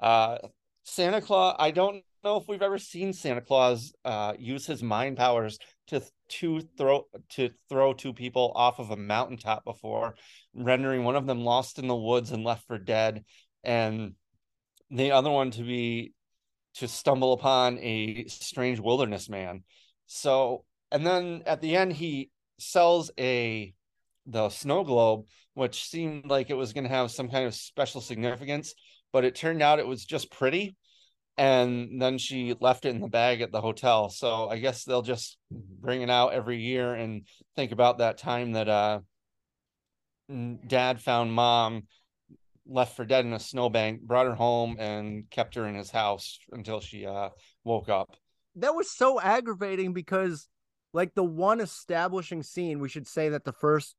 Uh, 0.01 0.37
Santa 0.83 1.21
Claus. 1.21 1.55
I 1.59 1.71
don't 1.71 2.03
know 2.23 2.37
if 2.37 2.47
we've 2.47 2.61
ever 2.61 2.77
seen 2.77 3.13
Santa 3.13 3.41
Claus 3.41 3.93
uh, 4.03 4.33
use 4.37 4.65
his 4.65 4.83
mind 4.83 5.17
powers 5.17 5.57
to 5.87 6.01
to 6.29 6.61
throw 6.77 7.05
to 7.29 7.49
throw 7.69 7.93
two 7.93 8.13
people 8.13 8.51
off 8.55 8.79
of 8.79 8.91
a 8.91 8.97
mountaintop 8.97 9.63
before, 9.65 10.15
rendering 10.53 11.03
one 11.03 11.15
of 11.15 11.25
them 11.25 11.41
lost 11.43 11.79
in 11.79 11.87
the 11.87 11.95
woods 11.95 12.31
and 12.31 12.43
left 12.43 12.65
for 12.67 12.77
dead, 12.77 13.23
and 13.63 14.13
the 14.89 15.11
other 15.11 15.29
one 15.29 15.51
to 15.51 15.63
be 15.63 16.13
to 16.75 16.87
stumble 16.87 17.33
upon 17.33 17.77
a 17.79 18.25
strange 18.27 18.79
wilderness 18.79 19.29
man. 19.29 19.63
So, 20.07 20.65
and 20.91 21.05
then 21.05 21.43
at 21.45 21.61
the 21.61 21.75
end, 21.75 21.93
he 21.93 22.29
sells 22.57 23.11
a 23.19 23.73
the 24.25 24.49
snow 24.49 24.83
globe, 24.83 25.25
which 25.53 25.83
seemed 25.89 26.27
like 26.27 26.49
it 26.49 26.57
was 26.57 26.73
going 26.73 26.83
to 26.83 26.89
have 26.93 27.11
some 27.11 27.29
kind 27.29 27.45
of 27.45 27.55
special 27.55 28.01
significance, 28.01 28.73
but 29.11 29.25
it 29.25 29.35
turned 29.35 29.61
out 29.61 29.79
it 29.79 29.87
was 29.87 30.05
just 30.05 30.31
pretty. 30.31 30.75
And 31.37 32.01
then 32.01 32.17
she 32.17 32.53
left 32.59 32.85
it 32.85 32.89
in 32.89 32.99
the 32.99 33.07
bag 33.07 33.41
at 33.41 33.51
the 33.53 33.61
hotel. 33.61 34.09
So 34.09 34.49
I 34.49 34.59
guess 34.59 34.83
they'll 34.83 35.01
just 35.01 35.37
bring 35.49 36.01
it 36.01 36.09
out 36.09 36.33
every 36.33 36.59
year 36.59 36.93
and 36.93 37.25
think 37.55 37.71
about 37.71 37.99
that 37.99 38.17
time 38.17 38.51
that 38.53 38.67
uh, 38.67 38.99
dad 40.67 40.99
found 40.99 41.31
mom 41.31 41.83
left 42.67 42.95
for 42.95 43.05
dead 43.05 43.25
in 43.25 43.33
a 43.33 43.39
snowbank, 43.39 44.01
brought 44.01 44.27
her 44.27 44.35
home, 44.35 44.75
and 44.79 45.29
kept 45.29 45.55
her 45.55 45.65
in 45.65 45.75
his 45.75 45.89
house 45.89 46.39
until 46.51 46.81
she 46.81 47.05
uh, 47.05 47.29
woke 47.63 47.89
up. 47.89 48.15
That 48.55 48.75
was 48.75 48.91
so 48.91 49.19
aggravating 49.19 49.93
because, 49.93 50.47
like, 50.93 51.15
the 51.15 51.23
one 51.23 51.61
establishing 51.61 52.43
scene, 52.43 52.79
we 52.79 52.89
should 52.89 53.07
say 53.07 53.29
that 53.29 53.45
the 53.45 53.53
first 53.53 53.95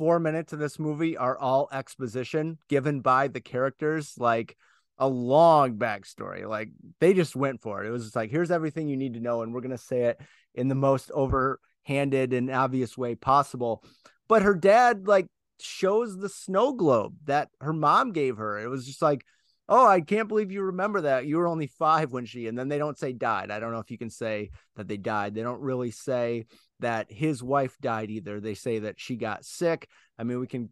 four 0.00 0.18
minutes 0.18 0.54
of 0.54 0.58
this 0.58 0.78
movie 0.78 1.18
are 1.18 1.36
all 1.36 1.68
exposition 1.70 2.56
given 2.70 3.02
by 3.02 3.28
the 3.28 3.38
characters, 3.38 4.14
like 4.16 4.56
a 4.96 5.06
long 5.06 5.76
backstory. 5.76 6.48
Like, 6.48 6.70
they 7.00 7.12
just 7.12 7.36
went 7.36 7.60
for 7.60 7.84
it. 7.84 7.86
It 7.86 7.90
was 7.90 8.04
just 8.04 8.16
like, 8.16 8.30
here's 8.30 8.50
everything 8.50 8.88
you 8.88 8.96
need 8.96 9.12
to 9.12 9.20
know, 9.20 9.42
and 9.42 9.52
we're 9.52 9.60
to 9.60 9.76
say 9.76 10.04
it 10.04 10.18
in 10.54 10.68
the 10.68 10.74
most 10.74 11.10
overhanded 11.10 12.32
and 12.32 12.50
obvious 12.50 12.96
way 12.96 13.14
possible. 13.14 13.84
But 14.26 14.40
her 14.40 14.54
dad, 14.54 15.06
like, 15.06 15.26
shows 15.60 16.16
the 16.16 16.30
snow 16.30 16.72
globe 16.72 17.16
that 17.26 17.50
her 17.60 17.74
mom 17.74 18.12
gave 18.12 18.38
her. 18.38 18.58
It 18.58 18.68
was 18.68 18.86
just 18.86 19.02
like, 19.02 19.22
oh, 19.70 19.86
I 19.86 20.00
can't 20.00 20.28
believe 20.28 20.50
you 20.50 20.62
remember 20.62 21.02
that. 21.02 21.26
You 21.26 21.36
were 21.36 21.46
only 21.46 21.68
five 21.68 22.12
when 22.12 22.26
she, 22.26 22.48
and 22.48 22.58
then 22.58 22.68
they 22.68 22.76
don't 22.76 22.98
say 22.98 23.12
died. 23.12 23.52
I 23.52 23.60
don't 23.60 23.72
know 23.72 23.78
if 23.78 23.90
you 23.90 23.96
can 23.96 24.10
say 24.10 24.50
that 24.74 24.88
they 24.88 24.96
died. 24.96 25.34
They 25.34 25.42
don't 25.42 25.60
really 25.60 25.92
say 25.92 26.46
that 26.80 27.10
his 27.10 27.40
wife 27.40 27.76
died 27.80 28.10
either. 28.10 28.40
They 28.40 28.54
say 28.54 28.80
that 28.80 28.98
she 28.98 29.14
got 29.14 29.44
sick. 29.44 29.88
I 30.18 30.24
mean, 30.24 30.40
we 30.40 30.48
can 30.48 30.70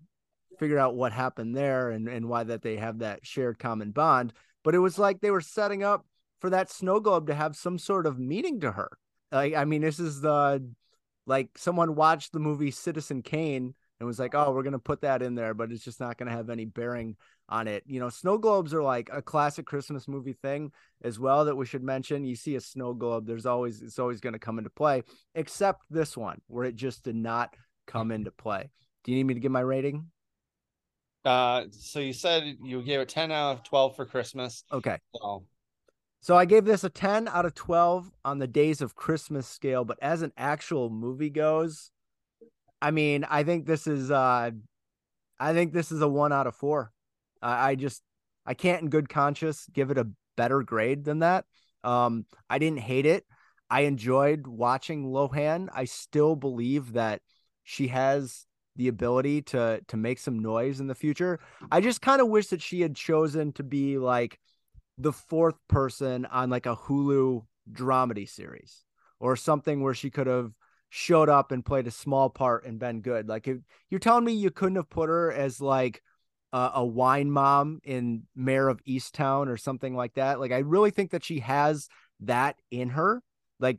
figure 0.58 0.78
out 0.78 0.96
what 0.96 1.12
happened 1.12 1.56
there 1.56 1.90
and, 1.90 2.08
and 2.08 2.28
why 2.28 2.42
that 2.42 2.62
they 2.62 2.76
have 2.76 2.98
that 2.98 3.24
shared 3.24 3.60
common 3.60 3.92
bond. 3.92 4.32
But 4.64 4.74
it 4.74 4.80
was 4.80 4.98
like 4.98 5.20
they 5.20 5.30
were 5.30 5.40
setting 5.40 5.84
up 5.84 6.04
for 6.40 6.50
that 6.50 6.70
snow 6.70 6.98
globe 6.98 7.28
to 7.28 7.34
have 7.34 7.56
some 7.56 7.78
sort 7.78 8.04
of 8.04 8.18
meaning 8.18 8.60
to 8.60 8.72
her. 8.72 8.90
Like, 9.30 9.54
I 9.54 9.64
mean, 9.64 9.82
this 9.82 10.00
is 10.00 10.20
the 10.20 10.68
like 11.24 11.50
someone 11.56 11.94
watched 11.94 12.32
the 12.32 12.40
movie 12.40 12.72
Citizen 12.72 13.22
Kane 13.22 13.74
and 13.98 14.06
was 14.06 14.18
like, 14.18 14.34
oh, 14.34 14.52
we're 14.52 14.62
going 14.62 14.72
to 14.72 14.78
put 14.78 15.00
that 15.00 15.22
in 15.22 15.34
there, 15.34 15.54
but 15.54 15.72
it's 15.72 15.84
just 15.84 16.00
not 16.00 16.18
going 16.18 16.30
to 16.30 16.36
have 16.36 16.50
any 16.50 16.64
bearing 16.64 17.16
on 17.48 17.66
it. 17.66 17.82
You 17.86 18.00
know, 18.00 18.08
snow 18.08 18.38
globes 18.38 18.72
are 18.72 18.82
like 18.82 19.10
a 19.12 19.22
classic 19.22 19.66
Christmas 19.66 20.06
movie 20.06 20.34
thing 20.34 20.72
as 21.02 21.18
well 21.18 21.44
that 21.46 21.56
we 21.56 21.66
should 21.66 21.82
mention. 21.82 22.24
You 22.24 22.36
see 22.36 22.56
a 22.56 22.60
snow 22.60 22.94
globe, 22.94 23.26
there's 23.26 23.46
always, 23.46 23.82
it's 23.82 23.98
always 23.98 24.20
going 24.20 24.34
to 24.34 24.38
come 24.38 24.58
into 24.58 24.70
play, 24.70 25.02
except 25.34 25.82
this 25.90 26.16
one 26.16 26.40
where 26.46 26.64
it 26.64 26.76
just 26.76 27.04
did 27.04 27.16
not 27.16 27.54
come 27.86 28.10
into 28.10 28.30
play. 28.30 28.70
Do 29.04 29.12
you 29.12 29.18
need 29.18 29.24
me 29.24 29.34
to 29.34 29.40
give 29.40 29.52
my 29.52 29.60
rating? 29.60 30.06
Uh, 31.24 31.64
so 31.70 31.98
you 31.98 32.12
said 32.12 32.56
you 32.62 32.82
gave 32.82 33.00
it 33.00 33.08
10 33.08 33.32
out 33.32 33.52
of 33.52 33.62
12 33.64 33.96
for 33.96 34.06
Christmas. 34.06 34.64
Okay. 34.72 34.98
So 35.14 35.44
so 36.20 36.36
I 36.36 36.44
gave 36.44 36.64
this 36.64 36.84
a 36.84 36.90
10 36.90 37.28
out 37.28 37.46
of 37.46 37.54
12 37.54 38.10
on 38.24 38.38
the 38.38 38.46
days 38.46 38.80
of 38.80 38.96
Christmas 38.96 39.46
scale, 39.46 39.84
but 39.84 39.98
as 40.02 40.22
an 40.22 40.32
actual 40.36 40.90
movie 40.90 41.30
goes, 41.30 41.90
I 42.80 42.90
mean, 42.90 43.24
I 43.24 43.42
think 43.42 43.66
this 43.66 43.86
is 43.86 44.10
uh 44.10 44.50
I 45.40 45.52
think 45.52 45.72
this 45.72 45.92
is 45.92 46.02
a 46.02 46.08
one 46.08 46.32
out 46.32 46.46
of 46.46 46.56
four. 46.56 46.92
I 47.40 47.76
just 47.76 48.02
I 48.44 48.54
can't 48.54 48.82
in 48.82 48.88
good 48.88 49.08
conscience 49.08 49.66
give 49.72 49.90
it 49.90 49.98
a 49.98 50.08
better 50.36 50.62
grade 50.62 51.04
than 51.04 51.20
that. 51.20 51.44
Um, 51.84 52.26
I 52.50 52.58
didn't 52.58 52.80
hate 52.80 53.06
it. 53.06 53.24
I 53.70 53.82
enjoyed 53.82 54.46
watching 54.46 55.04
Lohan. 55.04 55.68
I 55.72 55.84
still 55.84 56.34
believe 56.34 56.94
that 56.94 57.20
she 57.64 57.88
has 57.88 58.46
the 58.76 58.88
ability 58.88 59.42
to 59.42 59.80
to 59.88 59.96
make 59.96 60.18
some 60.18 60.38
noise 60.38 60.80
in 60.80 60.86
the 60.86 60.94
future. 60.94 61.38
I 61.70 61.80
just 61.80 62.00
kind 62.00 62.20
of 62.20 62.28
wish 62.28 62.48
that 62.48 62.62
she 62.62 62.80
had 62.80 62.96
chosen 62.96 63.52
to 63.54 63.62
be 63.62 63.98
like 63.98 64.38
the 64.96 65.12
fourth 65.12 65.56
person 65.68 66.26
on 66.26 66.50
like 66.50 66.66
a 66.66 66.76
Hulu 66.76 67.44
dramedy 67.70 68.28
series 68.28 68.84
or 69.20 69.36
something 69.36 69.82
where 69.82 69.94
she 69.94 70.10
could 70.10 70.26
have 70.26 70.52
showed 70.90 71.28
up 71.28 71.52
and 71.52 71.64
played 71.64 71.86
a 71.86 71.92
small 71.92 72.30
part 72.30 72.64
and 72.64 72.78
been 72.78 73.00
good. 73.00 73.28
Like 73.28 73.46
if 73.46 73.58
you're 73.90 74.00
telling 74.00 74.24
me 74.24 74.32
you 74.32 74.50
couldn't 74.50 74.76
have 74.76 74.90
put 74.90 75.08
her 75.08 75.32
as 75.32 75.60
like 75.60 76.02
a, 76.52 76.70
a 76.76 76.84
wine 76.84 77.30
mom 77.30 77.80
in 77.84 78.22
Mare 78.34 78.68
of 78.68 78.82
Easttown 78.84 79.48
or 79.48 79.56
something 79.56 79.94
like 79.94 80.14
that. 80.14 80.40
Like 80.40 80.52
I 80.52 80.58
really 80.58 80.90
think 80.90 81.10
that 81.10 81.24
she 81.24 81.40
has 81.40 81.88
that 82.20 82.56
in 82.70 82.90
her. 82.90 83.22
Like 83.60 83.78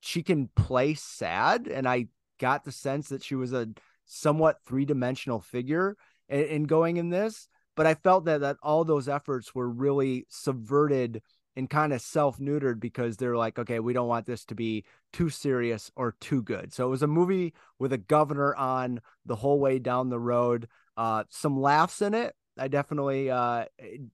she 0.00 0.22
can 0.22 0.48
play 0.56 0.94
sad 0.94 1.68
and 1.68 1.88
I 1.88 2.08
got 2.38 2.64
the 2.64 2.72
sense 2.72 3.08
that 3.08 3.22
she 3.22 3.34
was 3.34 3.52
a 3.52 3.68
somewhat 4.06 4.58
three-dimensional 4.66 5.40
figure 5.40 5.96
in, 6.28 6.44
in 6.44 6.64
going 6.64 6.96
in 6.96 7.10
this, 7.10 7.48
but 7.76 7.86
I 7.86 7.94
felt 7.94 8.24
that 8.24 8.40
that 8.40 8.56
all 8.62 8.84
those 8.84 9.08
efforts 9.08 9.54
were 9.54 9.68
really 9.68 10.26
subverted 10.28 11.22
and 11.58 11.68
kind 11.68 11.92
of 11.92 12.00
self-neutered 12.00 12.78
because 12.78 13.16
they're 13.16 13.36
like, 13.36 13.58
okay, 13.58 13.80
we 13.80 13.92
don't 13.92 14.06
want 14.06 14.26
this 14.26 14.44
to 14.44 14.54
be 14.54 14.84
too 15.12 15.28
serious 15.28 15.90
or 15.96 16.14
too 16.20 16.40
good. 16.40 16.72
So 16.72 16.86
it 16.86 16.90
was 16.90 17.02
a 17.02 17.08
movie 17.08 17.52
with 17.80 17.92
a 17.92 17.98
governor 17.98 18.54
on 18.54 19.00
the 19.26 19.34
whole 19.34 19.58
way 19.58 19.80
down 19.80 20.08
the 20.08 20.20
road. 20.20 20.68
Uh, 20.96 21.24
some 21.30 21.60
laughs 21.60 22.00
in 22.00 22.14
it. 22.14 22.36
I 22.56 22.68
definitely 22.68 23.28
uh, 23.28 23.64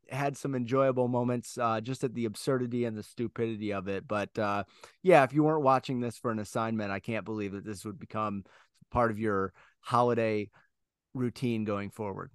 had 0.09 0.39
some 0.39 0.55
enjoyable 0.55 1.07
moments 1.07 1.59
uh, 1.59 1.83
just 1.83 2.03
at 2.03 2.15
the 2.15 2.25
absurdity 2.25 2.87
and 2.87 2.97
the 2.97 3.03
stupidity 3.03 3.75
of 3.75 3.89
it. 3.89 4.09
But 4.09 4.39
uh, 4.39 4.65
yeah, 5.03 5.23
if 5.25 5.35
you 5.35 5.45
weren't 5.45 5.63
watching 5.63 6.01
this 6.01 6.17
for 6.17 6.31
an 6.31 6.39
assignment, 6.39 6.93
I 6.93 6.99
can't 6.99 7.27
believe 7.27 7.53
that 7.53 7.65
this 7.67 7.85
would 7.85 7.99
become 7.99 8.45
part 8.91 9.11
of 9.11 9.19
your 9.19 9.53
holiday 9.81 10.49
routine 11.13 11.65
going 11.65 11.91
forward. 11.91 12.31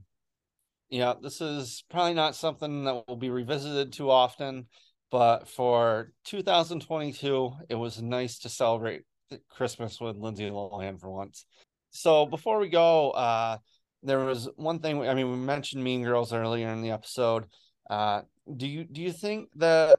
Yeah, 0.92 1.16
this 1.20 1.42
is 1.42 1.84
probably 1.90 2.14
not 2.14 2.36
something 2.36 2.84
that 2.84 3.08
will 3.08 3.16
be 3.16 3.32
revisited 3.32 3.92
too 3.92 4.12
often 4.12 4.68
but 5.12 5.48
for 5.48 6.12
2022, 6.26 7.54
it 7.70 7.76
was 7.76 8.02
nice 8.02 8.40
to 8.40 8.50
celebrate 8.50 9.04
Christmas 9.50 10.00
with 10.00 10.18
Lindsay 10.18 10.50
Lohan 10.50 11.00
for 11.00 11.10
once. 11.10 11.46
So 11.92 12.26
before 12.26 12.60
we 12.60 12.70
go, 12.70 13.12
uh, 13.12 13.58
there 14.04 14.20
was 14.20 14.48
one 14.56 14.80
thing. 14.80 15.08
I 15.08 15.14
mean, 15.14 15.30
we 15.30 15.38
mentioned 15.38 15.84
Mean 15.84 16.04
Girls 16.04 16.34
earlier 16.34 16.70
in 16.70 16.82
the 16.82 16.92
episode. 16.92 17.46
Uh, 17.90 18.22
do 18.56 18.68
you 18.68 18.84
do 18.84 19.02
you 19.02 19.12
think 19.12 19.50
that 19.56 19.98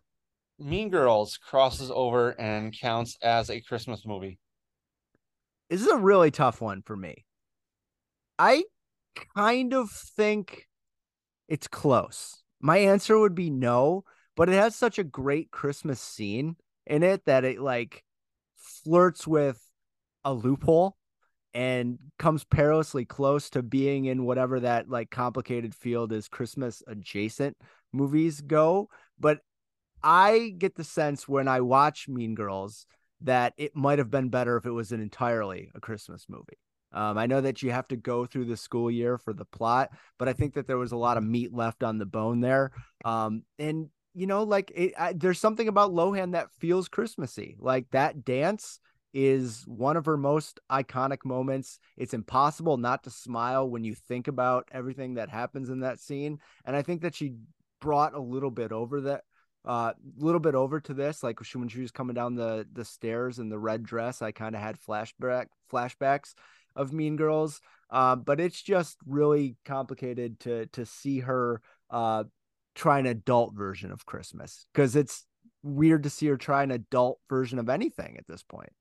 Mean 0.58 0.88
Girls 0.90 1.36
crosses 1.36 1.90
over 1.92 2.30
and 2.40 2.76
counts 2.78 3.16
as 3.22 3.50
a 3.50 3.60
Christmas 3.60 4.06
movie? 4.06 4.38
This 5.68 5.82
is 5.82 5.88
a 5.88 5.96
really 5.96 6.30
tough 6.30 6.60
one 6.60 6.82
for 6.82 6.96
me. 6.96 7.24
I 8.38 8.64
kind 9.36 9.74
of 9.74 9.90
think 9.90 10.66
it's 11.48 11.68
close. 11.68 12.42
My 12.60 12.78
answer 12.78 13.18
would 13.18 13.34
be 13.34 13.50
no 13.50 14.04
but 14.40 14.48
it 14.48 14.54
has 14.54 14.74
such 14.74 14.98
a 14.98 15.04
great 15.04 15.50
Christmas 15.50 16.00
scene 16.00 16.56
in 16.86 17.02
it 17.02 17.26
that 17.26 17.44
it 17.44 17.60
like 17.60 18.02
flirts 18.56 19.26
with 19.26 19.62
a 20.24 20.32
loophole 20.32 20.96
and 21.52 21.98
comes 22.18 22.42
perilously 22.44 23.04
close 23.04 23.50
to 23.50 23.62
being 23.62 24.06
in 24.06 24.24
whatever 24.24 24.60
that 24.60 24.88
like 24.88 25.10
complicated 25.10 25.74
field 25.74 26.10
is 26.10 26.26
Christmas 26.26 26.82
adjacent 26.86 27.54
movies 27.92 28.40
go. 28.40 28.88
But 29.18 29.40
I 30.02 30.54
get 30.56 30.74
the 30.74 30.84
sense 30.84 31.28
when 31.28 31.46
I 31.46 31.60
watch 31.60 32.08
Mean 32.08 32.34
Girls 32.34 32.86
that 33.20 33.52
it 33.58 33.76
might 33.76 33.98
have 33.98 34.10
been 34.10 34.30
better 34.30 34.56
if 34.56 34.64
it 34.64 34.70
was 34.70 34.90
an 34.90 35.02
entirely 35.02 35.70
a 35.74 35.80
Christmas 35.80 36.24
movie. 36.30 36.56
Um, 36.92 37.18
I 37.18 37.26
know 37.26 37.42
that 37.42 37.62
you 37.62 37.72
have 37.72 37.88
to 37.88 37.96
go 37.96 38.24
through 38.24 38.46
the 38.46 38.56
school 38.56 38.90
year 38.90 39.18
for 39.18 39.34
the 39.34 39.44
plot, 39.44 39.90
but 40.18 40.28
I 40.28 40.32
think 40.32 40.54
that 40.54 40.66
there 40.66 40.78
was 40.78 40.92
a 40.92 40.96
lot 40.96 41.18
of 41.18 41.24
meat 41.24 41.52
left 41.52 41.82
on 41.82 41.98
the 41.98 42.06
bone 42.06 42.40
there. 42.40 42.72
Um, 43.04 43.42
and 43.58 43.90
you 44.14 44.26
know, 44.26 44.42
like 44.42 44.72
it, 44.74 44.92
I, 44.98 45.12
there's 45.12 45.38
something 45.38 45.68
about 45.68 45.92
Lohan 45.92 46.32
that 46.32 46.52
feels 46.52 46.88
Christmassy. 46.88 47.56
Like 47.58 47.90
that 47.90 48.24
dance 48.24 48.80
is 49.12 49.64
one 49.66 49.96
of 49.96 50.06
her 50.06 50.16
most 50.16 50.60
iconic 50.70 51.24
moments. 51.24 51.78
It's 51.96 52.14
impossible 52.14 52.76
not 52.76 53.04
to 53.04 53.10
smile 53.10 53.68
when 53.68 53.84
you 53.84 53.94
think 53.94 54.28
about 54.28 54.68
everything 54.72 55.14
that 55.14 55.28
happens 55.28 55.68
in 55.68 55.80
that 55.80 56.00
scene. 56.00 56.38
And 56.64 56.76
I 56.76 56.82
think 56.82 57.02
that 57.02 57.14
she 57.14 57.34
brought 57.80 58.14
a 58.14 58.20
little 58.20 58.50
bit 58.50 58.72
over 58.72 59.00
that 59.02 59.22
a 59.66 59.70
uh, 59.70 59.92
little 60.16 60.40
bit 60.40 60.54
over 60.54 60.80
to 60.80 60.94
this 60.94 61.22
like 61.22 61.38
when 61.52 61.68
she 61.68 61.82
was 61.82 61.90
coming 61.90 62.14
down 62.14 62.34
the 62.34 62.66
the 62.72 62.84
stairs 62.84 63.38
in 63.38 63.50
the 63.50 63.58
red 63.58 63.82
dress 63.82 64.22
i 64.22 64.30
kind 64.32 64.54
of 64.54 64.60
had 64.62 64.80
flashback 64.80 65.46
flashbacks 65.70 66.32
of 66.74 66.94
mean 66.94 67.16
girls 67.16 67.60
uh, 67.90 68.16
but 68.16 68.40
it's 68.40 68.62
just 68.62 68.96
really 69.04 69.56
complicated 69.66 70.40
to 70.40 70.64
to 70.66 70.86
see 70.86 71.20
her 71.20 71.60
uh, 71.90 72.24
try 72.74 72.98
an 72.98 73.06
adult 73.06 73.54
version 73.54 73.90
of 73.90 74.06
Christmas 74.06 74.66
because 74.72 74.96
it's 74.96 75.26
weird 75.62 76.02
to 76.04 76.10
see 76.10 76.26
her 76.26 76.36
try 76.36 76.62
an 76.62 76.70
adult 76.70 77.18
version 77.28 77.58
of 77.58 77.68
anything 77.68 78.16
at 78.16 78.26
this 78.26 78.42
point. 78.42 78.72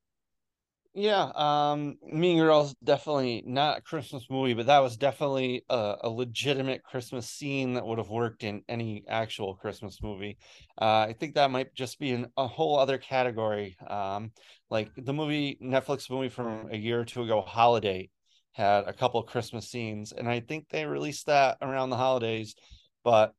Yeah, 0.96 1.32
um, 1.36 1.98
Mean 2.02 2.40
Girls 2.40 2.76
definitely 2.84 3.44
not 3.46 3.78
a 3.78 3.82
Christmas 3.82 4.26
movie, 4.28 4.56
but 4.56 4.66
that 4.66 4.80
was 4.80 4.98
definitely 4.98 5.64
a, 5.70 5.96
a 6.02 6.10
legitimate 6.10 6.84
Christmas 6.84 7.30
scene 7.30 7.76
that 7.76 7.86
would 7.86 8.00
have 8.00 8.10
worked 8.10 8.44
in 8.44 8.64
any 8.68 9.04
actual 9.08 9.54
Christmas 9.54 10.02
movie. 10.02 10.40
Uh, 10.82 11.06
I 11.08 11.16
think 11.18 11.36
that 11.36 11.52
might 11.52 11.76
just 11.76 12.00
be 12.00 12.10
in 12.10 12.28
a 12.38 12.48
whole 12.48 12.80
other 12.80 12.98
category. 12.98 13.78
Um, 13.88 14.32
like 14.72 14.90
the 14.98 15.14
movie 15.14 15.60
Netflix 15.64 16.10
movie 16.10 16.30
from 16.30 16.70
a 16.72 16.78
year 16.78 17.02
or 17.02 17.06
two 17.06 17.22
ago, 17.22 17.42
Holidate, 17.42 18.10
had 18.54 18.86
a 18.88 18.94
couple 18.94 19.22
Christmas 19.24 19.70
scenes, 19.70 20.12
and 20.12 20.28
I 20.28 20.40
think 20.40 20.70
they 20.70 20.86
released 20.86 21.28
that 21.28 21.60
around 21.62 21.92
the 21.92 21.98
holidays. 21.98 22.56
But 23.04 23.34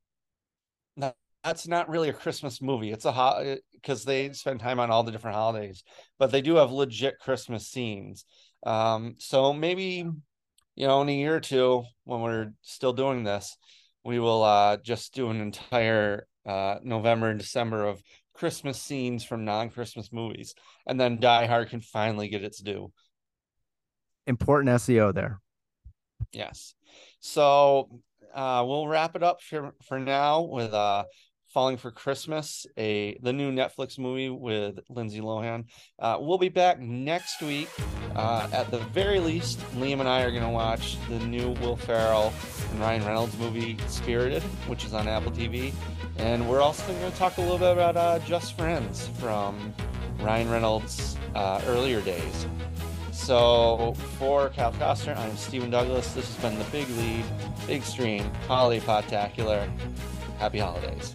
that's 1.42 1.66
not 1.66 1.88
really 1.88 2.08
a 2.08 2.14
Christmas 2.14 2.60
movie. 2.60 2.92
It's 2.92 3.04
a 3.04 3.12
hot 3.12 3.44
because 3.72 4.04
they 4.04 4.32
spend 4.32 4.60
time 4.60 4.78
on 4.78 4.90
all 4.90 5.02
the 5.02 5.12
different 5.12 5.36
holidays, 5.36 5.82
but 6.18 6.30
they 6.30 6.42
do 6.42 6.56
have 6.56 6.70
legit 6.70 7.18
Christmas 7.18 7.66
scenes. 7.66 8.24
Um, 8.64 9.16
so 9.18 9.52
maybe 9.52 10.06
you 10.76 10.86
know 10.86 11.02
in 11.02 11.08
a 11.08 11.16
year 11.16 11.36
or 11.36 11.40
two 11.40 11.84
when 12.04 12.20
we're 12.20 12.52
still 12.62 12.92
doing 12.92 13.24
this, 13.24 13.56
we 14.04 14.18
will 14.18 14.42
uh, 14.42 14.76
just 14.78 15.14
do 15.14 15.30
an 15.30 15.40
entire 15.40 16.26
uh, 16.46 16.76
November 16.82 17.30
and 17.30 17.38
December 17.38 17.86
of 17.86 18.02
Christmas 18.34 18.80
scenes 18.80 19.24
from 19.24 19.44
non-Christmas 19.44 20.12
movies, 20.12 20.54
and 20.86 21.00
then 21.00 21.20
Die 21.20 21.46
Hard 21.46 21.70
can 21.70 21.80
finally 21.80 22.28
get 22.28 22.44
its 22.44 22.58
due. 22.58 22.92
Important 24.26 24.70
SEO 24.76 25.12
there. 25.14 25.40
Yes. 26.32 26.74
So 27.20 28.00
uh, 28.34 28.64
we'll 28.66 28.86
wrap 28.86 29.16
it 29.16 29.22
up 29.22 29.42
for, 29.42 29.74
for 29.82 29.98
now 29.98 30.42
with 30.42 30.72
uh, 30.72 31.04
Falling 31.48 31.78
for 31.78 31.90
Christmas, 31.90 32.64
a 32.76 33.18
the 33.22 33.32
new 33.32 33.50
Netflix 33.50 33.98
movie 33.98 34.30
with 34.30 34.78
Lindsay 34.88 35.20
Lohan. 35.20 35.64
Uh, 35.98 36.16
we'll 36.20 36.38
be 36.38 36.48
back 36.48 36.78
next 36.78 37.42
week. 37.42 37.68
Uh, 38.14 38.48
at 38.52 38.70
the 38.70 38.78
very 38.78 39.18
least, 39.18 39.58
Liam 39.74 39.98
and 39.98 40.08
I 40.08 40.22
are 40.22 40.30
going 40.30 40.44
to 40.44 40.48
watch 40.48 40.96
the 41.08 41.18
new 41.26 41.50
Will 41.60 41.74
Ferrell 41.74 42.32
and 42.70 42.80
Ryan 42.80 43.04
Reynolds 43.04 43.36
movie 43.36 43.76
Spirited, 43.88 44.44
which 44.68 44.84
is 44.84 44.94
on 44.94 45.08
Apple 45.08 45.32
TV, 45.32 45.72
and 46.18 46.48
we're 46.48 46.60
also 46.60 46.86
going 46.92 47.10
to 47.10 47.18
talk 47.18 47.36
a 47.38 47.40
little 47.40 47.58
bit 47.58 47.72
about 47.72 47.96
uh, 47.96 48.20
Just 48.20 48.56
Friends 48.56 49.08
from 49.18 49.74
Ryan 50.20 50.50
Reynolds' 50.50 51.16
uh, 51.34 51.60
earlier 51.66 52.00
days. 52.00 52.46
So 53.12 53.94
for 54.18 54.50
Cal 54.50 54.72
Koster, 54.72 55.14
I'm 55.16 55.36
Stephen 55.36 55.70
Douglas. 55.70 56.12
This 56.12 56.26
has 56.34 56.36
been 56.36 56.58
the 56.58 56.64
Big 56.70 56.88
Lead, 56.90 57.24
Big 57.66 57.82
Stream 57.82 58.30
Holiday 58.46 58.84
Podtacular. 58.84 59.68
Happy 60.38 60.58
holidays. 60.58 61.14